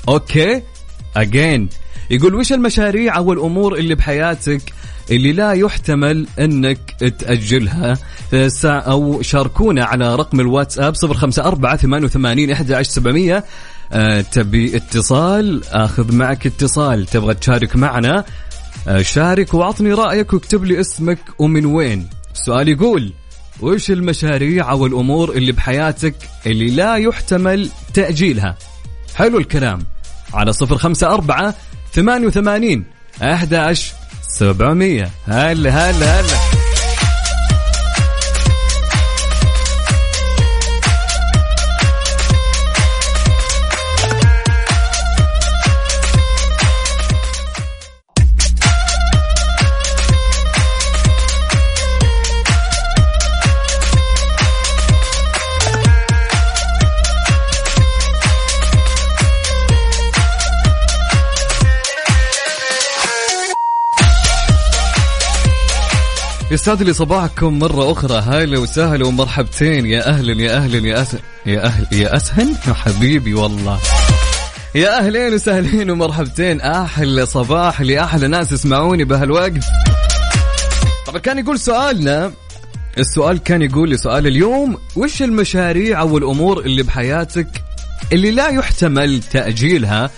أوكي؟ 0.09 0.63
أجين 1.17 1.69
يقول 2.11 2.35
وش 2.35 2.53
المشاريع 2.53 3.17
أو 3.17 3.33
الأمور 3.33 3.75
اللي 3.79 3.95
بحياتك 3.95 4.63
اللي 5.11 5.33
لا 5.33 5.53
يحتمل 5.53 6.27
أنك 6.39 6.79
تأجلها؟ 7.19 7.99
سا- 8.49 8.69
أو 8.79 9.23
شاركونا 9.23 9.85
على 9.85 10.15
رقم 10.17 10.41
الواتساب 10.41 10.95
054 11.05 11.77
88 12.09 12.51
11700 12.51 13.45
آه، 13.93 14.21
تبي 14.21 14.77
اتصال؟ 14.77 15.63
أخذ 15.69 16.15
معك 16.15 16.47
اتصال. 16.47 17.07
تبغى 17.07 17.35
تشارك 17.35 17.77
معنا؟ 17.77 18.25
آه، 18.89 19.03
شارك 19.03 19.55
وأعطني 19.55 19.93
رأيك 19.93 20.33
واكتب 20.33 20.65
لي 20.65 20.81
اسمك 20.81 21.19
ومن 21.39 21.67
وين. 21.67 22.09
السؤال 22.35 22.69
يقول 22.69 23.13
وش 23.61 23.91
المشاريع 23.91 24.71
أو 24.71 24.87
الأمور 24.87 25.31
اللي 25.31 25.53
بحياتك 25.53 26.15
اللي 26.47 26.71
لا 26.71 26.97
يحتمل 26.97 27.69
تأجيلها؟ 27.95 28.57
حلو 29.15 29.39
الكلام. 29.39 29.79
على 30.35 30.53
صفر 30.53 30.79
خمسة 30.79 31.07
أربعة 31.15 31.55
ثمانية 31.93 32.27
وثمانين 32.27 32.85
أحداش 33.23 33.93
سبعمية. 34.29 35.11
هلا 35.27 35.71
هلا 35.71 36.21
هلا. 36.21 36.48
لي 66.67 66.93
صباحكم 66.93 67.59
مرة 67.59 67.93
أخرى. 67.93 68.19
هلا 68.19 68.59
وسهلا 68.59 69.07
ومرحبتين. 69.07 69.87
يا 69.87 70.09
أهلا 70.09 70.43
يا 70.43 70.57
أهلا 70.57 70.89
يا 70.89 70.97
أهلا 70.97 71.21
يا 71.47 71.65
أهل 71.65 71.87
يا 71.93 72.17
أسهن 72.17 72.55
يا 72.69 72.73
حبيبي 72.73 73.35
والله. 73.35 73.79
يا 74.75 74.99
أهلين 74.99 75.35
وسهلين 75.35 75.91
ومرحبتين. 75.91 76.61
أحلى 76.61 77.27
صباح 77.27 77.81
لأحلى 77.81 78.29
ناس 78.29 78.53
يسمعوني 78.53 79.05
بهالوقت. 79.05 79.65
طبعا 81.07 81.19
كان 81.19 81.39
يقول 81.39 81.59
سؤالنا. 81.59 82.33
السؤال 82.99 83.39
كان 83.39 83.63
يقول 83.63 83.89
لي 83.89 83.97
سؤال 83.97 84.27
اليوم. 84.27 84.79
وش 84.97 85.23
المشاريع 85.23 86.01
أو 86.01 86.19
الأمور 86.19 86.61
اللي 86.61 86.83
بحياتك 86.83 87.49
اللي 88.13 88.31
لا 88.31 88.49
يحتمل 88.49 89.21
تأجيلها؟ 89.23 90.11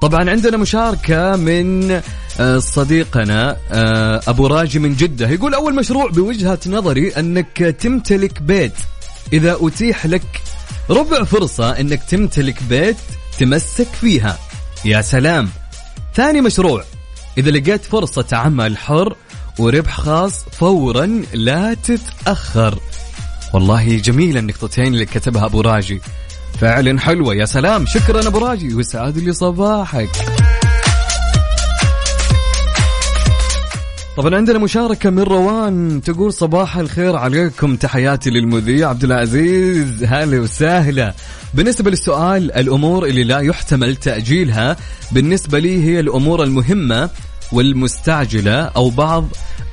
طبعا 0.00 0.30
عندنا 0.30 0.56
مشاركة 0.56 1.36
من 1.36 2.00
صديقنا 2.58 3.56
آه، 3.70 4.20
أبو 4.28 4.46
راجي 4.46 4.78
من 4.78 4.96
جدة. 4.96 5.28
يقول 5.28 5.54
أول 5.54 5.74
مشروع 5.74 6.10
بوجهة 6.10 6.58
نظري 6.66 7.08
أنك 7.10 7.76
تمتلك 7.80 8.42
بيت. 8.42 8.72
إذا 9.32 9.56
أتيح 9.60 10.06
لك 10.06 10.42
ربع 10.90 11.24
فرصة 11.24 11.80
أنك 11.80 12.02
تمتلك 12.02 12.62
بيت 12.62 12.96
تمسك 13.38 13.86
فيها. 13.86 14.38
يا 14.84 15.02
سلام. 15.02 15.50
ثاني 16.14 16.40
مشروع. 16.40 16.84
إذا 17.38 17.50
لقيت 17.50 17.84
فرصة 17.84 18.26
عمل 18.32 18.78
حر 18.78 19.16
وربح 19.58 20.00
خاص 20.00 20.44
فورا 20.52 21.22
لا 21.34 21.74
تتأخر. 21.74 22.78
والله 23.54 23.96
جميلة 23.96 24.40
النقطتين 24.40 24.86
اللي 24.86 25.06
كتبها 25.06 25.44
أبو 25.44 25.60
راجي. 25.60 26.00
فعلا 26.60 27.00
حلوة. 27.00 27.34
يا 27.34 27.44
سلام. 27.44 27.86
شكرا 27.86 28.26
أبو 28.26 28.38
راجي. 28.38 28.74
وسعد 28.74 29.18
لي 29.18 29.32
صباحك. 29.32 30.31
طبعا 34.16 34.36
عندنا 34.36 34.58
مشاركة 34.58 35.10
من 35.10 35.22
روان 35.22 36.00
تقول 36.04 36.32
صباح 36.32 36.76
الخير 36.76 37.16
عليكم 37.16 37.76
تحياتي 37.76 38.30
للمذيع 38.30 38.88
عبد 38.88 39.04
العزيز. 39.04 40.04
هلا 40.04 40.40
وسهلا. 40.40 41.14
بالنسبة 41.54 41.90
للسؤال 41.90 42.52
الأمور 42.52 43.06
اللي 43.06 43.24
لا 43.24 43.38
يحتمل 43.38 43.96
تأجيلها 43.96 44.76
بالنسبة 45.12 45.58
لي 45.58 45.84
هي 45.84 46.00
الأمور 46.00 46.42
المهمة 46.42 47.10
والمستعجلة 47.52 48.62
أو 48.62 48.90
بعض 48.90 49.28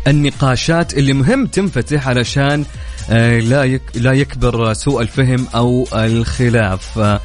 النقاشات 0.08 0.94
اللي 0.94 1.14
مهم 1.14 1.46
تنفتح 1.46 2.08
علشان 2.08 2.66
آه، 3.10 3.40
لا 3.40 3.80
لا 3.96 4.14
يكبر 4.14 4.74
سوء 4.74 5.02
الفهم 5.02 5.48
أو 5.56 5.88
الخلاف. 5.94 7.20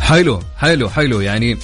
حلو 0.00 0.40
حلو 0.58 0.88
حلو. 0.88 1.20
يعني 1.20 1.58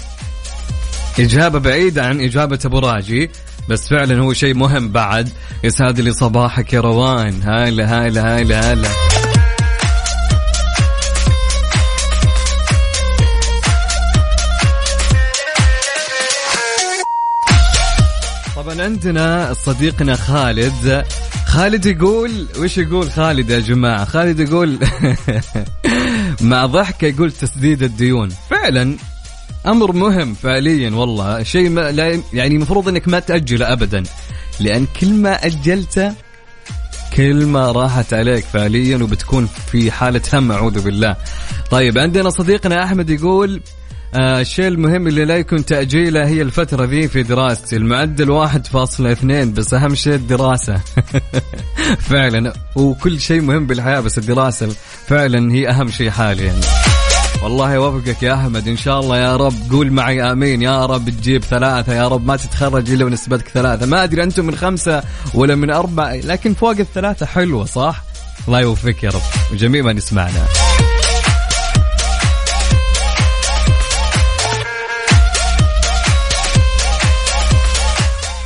إجابة 1.19 1.59
بعيدة 1.59 2.07
عن 2.07 2.21
إجابة 2.21 2.59
أبو 2.65 2.79
راجي. 2.79 3.31
بس 3.69 3.89
فعلا 3.89 4.21
هو 4.21 4.33
شيء 4.33 4.55
مهم 4.55 4.89
بعد. 4.89 5.29
يسعد 5.65 6.01
لي 6.01 6.13
صباحك 6.13 6.73
يا 6.73 6.81
روان. 6.81 7.43
هلا 7.43 7.85
هلا 8.07 8.39
هلا 8.41 8.73
هلا 8.73 8.89
طبعا 18.57 18.83
عندنا 18.83 19.55
صديقنا 19.55 20.17
خالد. 20.17 21.05
خالد 21.47 21.87
يقول 21.87 22.47
وش 22.59 22.79
يقول 22.79 23.11
خالد 23.11 23.51
يا 23.51 23.61
جماعة؟ 23.61 24.05
خالد 24.05 24.41
يقول 24.41 24.79
مع 26.41 26.67
ضحكة 26.67 27.07
يقول 27.07 27.33
تسديد 27.33 27.83
الديون. 27.83 28.29
فعلا 28.51 28.97
أمر 29.67 29.93
مهم 29.93 30.35
فعليا 30.35 30.91
والله. 30.91 31.43
شيء 31.43 31.69
ما 31.69 31.93
لا 31.93 32.21
يعني 32.33 32.55
المفروض 32.55 32.89
إنك 32.89 33.09
ما 33.09 33.19
تأجله 33.19 33.73
ابدا. 33.73 34.03
لأن 34.61 34.87
كل 35.01 35.13
ما 35.13 35.47
أجلته 35.47 36.13
كل 37.17 37.47
ما 37.47 37.73
راحت 37.73 38.15
عليك 38.15 38.45
فعليا 38.45 38.97
وبتكون 38.97 39.49
في 39.73 39.91
حالة 39.91 40.21
هم 40.33 40.53
أعوذ 40.53 40.85
بالله. 40.85 41.17
طيب 41.71 41.99
عندنا 41.99 42.31
صديقنا 42.31 42.85
أحمد 42.85 43.11
يقول 43.11 43.61
آه 44.15 44.41
الشيء 44.41 44.67
المهم 44.67 45.07
اللي 45.07 45.25
لا 45.25 45.37
يكون 45.37 45.65
تأجيله 45.65 46.27
هي 46.27 46.43
الفترة 46.43 46.85
ذي 46.85 47.09
في 47.09 47.23
دراستي. 47.23 47.77
المعدل 47.77 48.31
واحد 48.31 48.67
فاصلة 48.67 49.13
اثنين 49.13 49.53
بس 49.53 49.75
أهم 49.75 49.95
شيء 49.95 50.15
الدراسة. 50.15 50.81
فعلا 52.11 52.53
وكل 52.77 53.21
شيء 53.21 53.41
مهم 53.41 53.67
بالحياة 53.67 54.01
بس 54.01 54.19
الدراسة 54.19 54.69
فعلا 55.07 55.53
هي 55.53 55.69
أهم 55.69 55.91
شيء 55.91 56.11
حاليا. 56.11 56.55
والله 57.43 57.75
يوفقك 57.75 58.23
يا 58.23 58.35
أحمد. 58.35 58.69
إن 58.69 58.77
شاء 58.77 59.01
الله 59.01 59.19
يا 59.19 59.37
رب. 59.37 59.55
قول 59.71 59.91
معي 59.93 60.33
آمين. 60.33 60.63
يا 60.63 60.87
رب 60.87 61.11
تجيب 61.11 61.45
ثلاثة. 61.45 61.95
يا 61.95 62.09
رب 62.09 62.27
ما 62.27 62.37
تتخرج 62.37 62.91
إلا 62.91 63.05
ونسبتك 63.05 63.49
ثلاثة. 63.49 63.87
ما 63.87 64.05
أدري 64.05 64.23
أنتم 64.23 64.45
من 64.45 64.57
خمسة 64.57 65.03
ولا 65.35 65.55
من 65.55 65.71
أربعة 65.71 66.15
لكن 66.15 66.55
فوق 66.55 66.71
الثلاثة 66.79 67.27
حلوة 67.27 67.65
صح؟ 67.65 68.03
الله 68.49 68.61
يوفقك 68.61 69.05
يا 69.05 69.11
رب. 69.11 69.21
وجميع 69.53 69.83
من 69.83 69.97
يسمعنا 69.97 70.47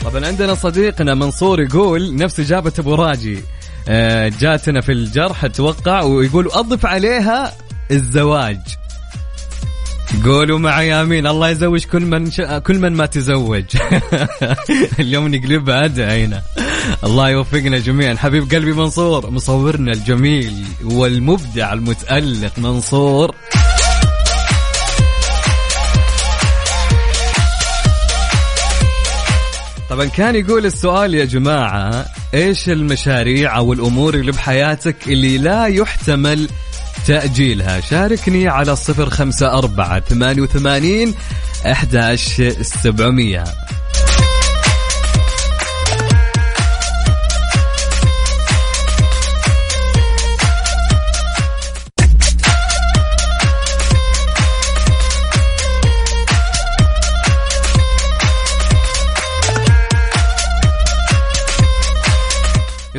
طبعا 0.04 0.26
عندنا 0.26 0.54
صديقنا 0.54 1.14
منصور 1.14 1.60
يقول 1.60 2.16
نفس 2.16 2.40
إجابة 2.40 2.72
أبو 2.78 2.94
راجي. 2.94 3.38
آه، 3.88 4.32
جاتنا 4.40 4.80
في 4.80 4.92
الجرح 4.92 5.44
أتوقع 5.44 6.02
ويقول 6.02 6.48
أضف 6.52 6.86
عليها 6.86 7.52
الزواج. 7.90 8.79
قولوا 10.24 10.58
معي 10.58 10.94
آمين. 10.94 11.26
الله 11.26 11.48
يزوج 11.48 11.84
كل 11.84 12.00
من 12.00 12.30
ش... 12.30 12.40
كل 12.40 12.78
من 12.78 12.92
ما 12.92 13.06
تزوج. 13.06 13.64
اليوم 15.00 15.34
نقلبها 15.34 15.84
ادعينا 15.84 16.42
الله 17.04 17.28
يوفقنا 17.28 17.78
جميعا. 17.78 18.14
حبيب 18.14 18.50
قلبي 18.50 18.72
منصور 18.72 19.30
مصورنا 19.30 19.92
الجميل 19.92 20.64
والمبدع 20.84 21.72
المتألق 21.72 22.58
منصور. 22.58 23.34
طبعا 29.90 30.04
كان 30.04 30.36
يقول 30.36 30.66
السؤال 30.66 31.14
يا 31.14 31.24
جماعة 31.24 32.06
إيش 32.34 32.68
المشاريع 32.68 33.56
أو 33.56 33.72
الأمور 33.72 34.14
اللي 34.14 34.32
بحياتك 34.32 34.96
اللي 35.08 35.38
لا 35.38 35.66
يحتمل 35.66 36.48
تأجيلها. 37.06 37.80
شاركني 37.80 38.48
على 38.48 38.76
صفر 38.76 39.10
خمسة 39.10 39.58
أربعة 39.58 40.00
ثمانية 40.00 40.42
وثمانين 40.42 41.14
أحداش 41.66 42.42
سبعمية. 42.60 43.44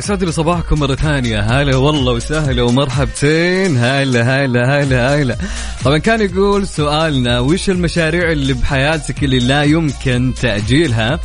يسعد 0.02 0.24
لي 0.24 0.32
صباحكم 0.32 0.78
مرة 0.80 0.94
ثانية. 0.94 1.40
هلا 1.40 1.76
والله 1.76 2.12
وسهلا 2.12 2.62
ومرحبتين. 2.62 3.76
هلا 3.76 4.22
هلا 4.44 4.82
هلا 4.82 5.14
هلا. 5.22 5.36
طبعا 5.84 5.98
كان 5.98 6.20
يقول 6.20 6.66
سؤالنا 6.68 7.40
وش 7.40 7.70
المشاريع 7.70 8.32
اللي 8.32 8.52
بحياتك 8.52 9.24
اللي 9.24 9.38
لا 9.38 9.62
يمكن 9.62 10.34
تأجيلها؟ 10.40 11.20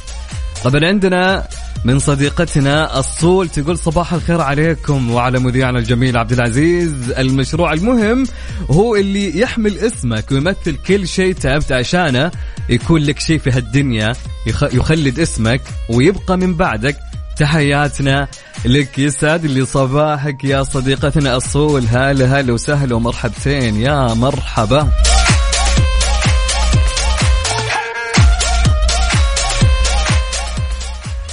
طبعا 0.63 0.85
عندنا 0.85 1.47
من 1.85 1.99
صديقتنا 1.99 2.99
الصول 2.99 3.49
تقول 3.49 3.77
صباح 3.77 4.13
الخير 4.13 4.41
عليكم 4.41 5.11
وعلى 5.11 5.39
مذيعنا 5.39 5.79
الجميل 5.79 6.17
عبد 6.17 6.31
العزيز. 6.31 6.93
المشروع 7.17 7.73
المهم 7.73 8.23
هو 8.71 8.95
اللي 8.95 9.39
يحمل 9.39 9.77
اسمك 9.77 10.31
ويمثل 10.31 10.75
كل 10.87 11.07
شيء 11.07 11.33
تعبت 11.33 11.71
عشانه 11.71 12.31
يكون 12.69 13.01
لك 13.01 13.19
شيء 13.19 13.39
في 13.39 13.51
هالدنيا 13.51 14.13
يخ- 14.47 14.73
يخلد 14.73 15.19
اسمك 15.19 15.61
ويبقى 15.89 16.37
من 16.37 16.53
بعدك. 16.55 16.97
تحياتنا 17.39 18.27
لك 18.65 18.99
يسعد 18.99 19.45
لي 19.45 19.65
صباحك 19.65 20.43
يا 20.43 20.63
صديقتنا 20.63 21.35
الصول. 21.35 21.85
هلا 21.87 22.39
هلا 22.39 22.53
وسهلا 22.53 22.95
ومرحبتين. 22.95 23.81
يا 23.81 24.13
مرحبا. 24.13 24.91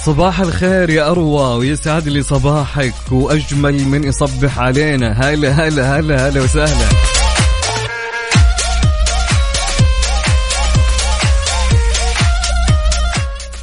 صباح 0.04 0.40
الخير 0.40 0.90
يا 0.90 1.10
أروى 1.10 1.58
ويسعد 1.58 2.08
لي 2.08 2.22
صباحك 2.22 2.94
وأجمل 3.10 3.84
من 3.84 4.04
يصبح 4.04 4.58
علينا. 4.58 5.12
هلا 5.12 5.50
هلا 5.50 5.98
هلا 5.98 6.28
هلا 6.28 6.40
وسهلا. 6.40 7.13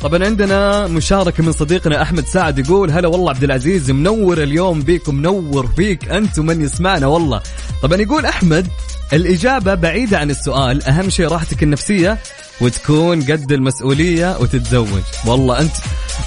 طبعا 0.04 0.26
عندنا 0.26 0.88
مشاركة 0.88 1.44
من 1.44 1.52
صديقنا 1.52 2.02
أحمد 2.02 2.26
سعد 2.26 2.60
يقول 2.60 2.92
هلا 2.92 3.08
والله 3.08 3.30
عبد 3.30 3.44
العزيز 3.44 3.92
منور 3.92 4.44
اليوم 4.44 4.82
بيك 4.82 5.10
منور 5.10 5.68
فيك 5.68 6.10
أنت 6.10 6.40
من 6.40 6.62
يسمعنا 6.62 7.08
والله. 7.08 7.42
طبعا 7.84 8.02
يقول 8.02 8.26
أحمد 8.26 8.68
الإجابة 9.14 9.76
بعيدة 9.76 10.18
عن 10.20 10.30
السؤال 10.30 10.84
أهم 10.84 11.10
شيء 11.10 11.28
راحتك 11.28 11.64
النفسية 11.64 12.18
وتكون 12.62 13.22
قد 13.22 13.52
المسؤولية 13.52 14.38
وتتزوج. 14.40 15.02
والله 15.26 15.60
أنت 15.60 15.76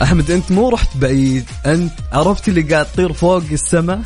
أحمد 0.02 0.30
أنت 0.30 0.52
مو 0.52 0.68
رحت 0.68 0.96
بعيد 0.96 1.44
أنت 1.66 1.92
عرفت 2.12 2.48
اللي 2.48 2.62
قاعد 2.62 2.86
تطير 2.86 3.12
فوق 3.12 3.42
السماء؟ 3.52 4.00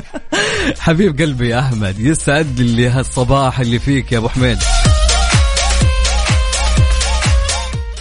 حبيب 0.80 1.20
قلبي 1.20 1.48
يا 1.48 1.58
أحمد 1.58 2.00
يسعد 2.00 2.60
لي 2.60 2.88
هالصباح 2.88 3.60
اللي 3.60 3.78
فيك 3.78 4.12
يا 4.12 4.18
أبو 4.18 4.28
حميد. 4.28 4.58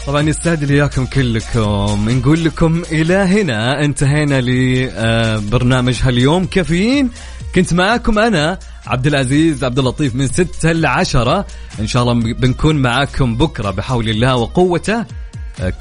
طبعا 0.08 0.22
يستاهل 0.22 0.68
لي 0.68 0.74
إياكم 0.74 1.06
كلكم. 1.06 2.10
نقول 2.10 2.43
لكم 2.43 2.84
إلى 2.91 3.14
هنا. 3.14 3.86
انتهينا 3.86 4.41
لبرنامج 4.41 5.99
هاليوم. 6.04 6.45
كافيين. 6.45 7.10
كنت 7.56 7.74
معاكم 7.74 8.20
أنا 8.20 8.60
عبد 8.88 9.08
العزيز 9.08 9.64
عبد 9.64 9.80
اللطيف 9.80 10.16
من 10.16 10.28
6 10.28 10.72
ل 10.72 10.86
10 10.86 11.45
إن 11.80 11.88
شاء 11.88 12.04
الله 12.04 12.34
بنكون 12.34 12.76
معاكم 12.76 13.36
بكرة 13.36 13.72
بحول 13.72 14.10
الله 14.10 14.36
وقوته. 14.36 15.06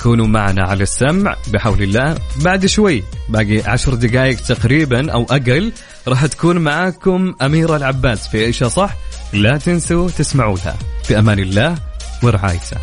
كونوا 0.02 0.26
معنا 0.26 0.62
على 0.62 0.82
السمع 0.82 1.36
بحول 1.52 1.82
الله. 1.82 2.18
بعد 2.36 2.66
شوي 2.66 3.02
باقي 3.28 3.62
عشر 3.66 3.94
دقائق 3.94 4.40
تقريبا 4.40 5.12
أو 5.12 5.26
أقل 5.30 5.72
راح 6.08 6.26
تكون 6.26 6.58
معاكم 6.58 7.34
أميرة 7.42 7.76
العباس 7.76 8.28
في 8.28 8.44
عيشه 8.44 8.68
صح 8.68 8.96
لا 9.32 9.58
تنسوا 9.58 10.10
تسمعوا 10.10 10.56
لها 10.56 10.76
في 11.04 11.18
أمان 11.18 11.38
الله 11.38 11.74
ورعايته. 12.22 12.76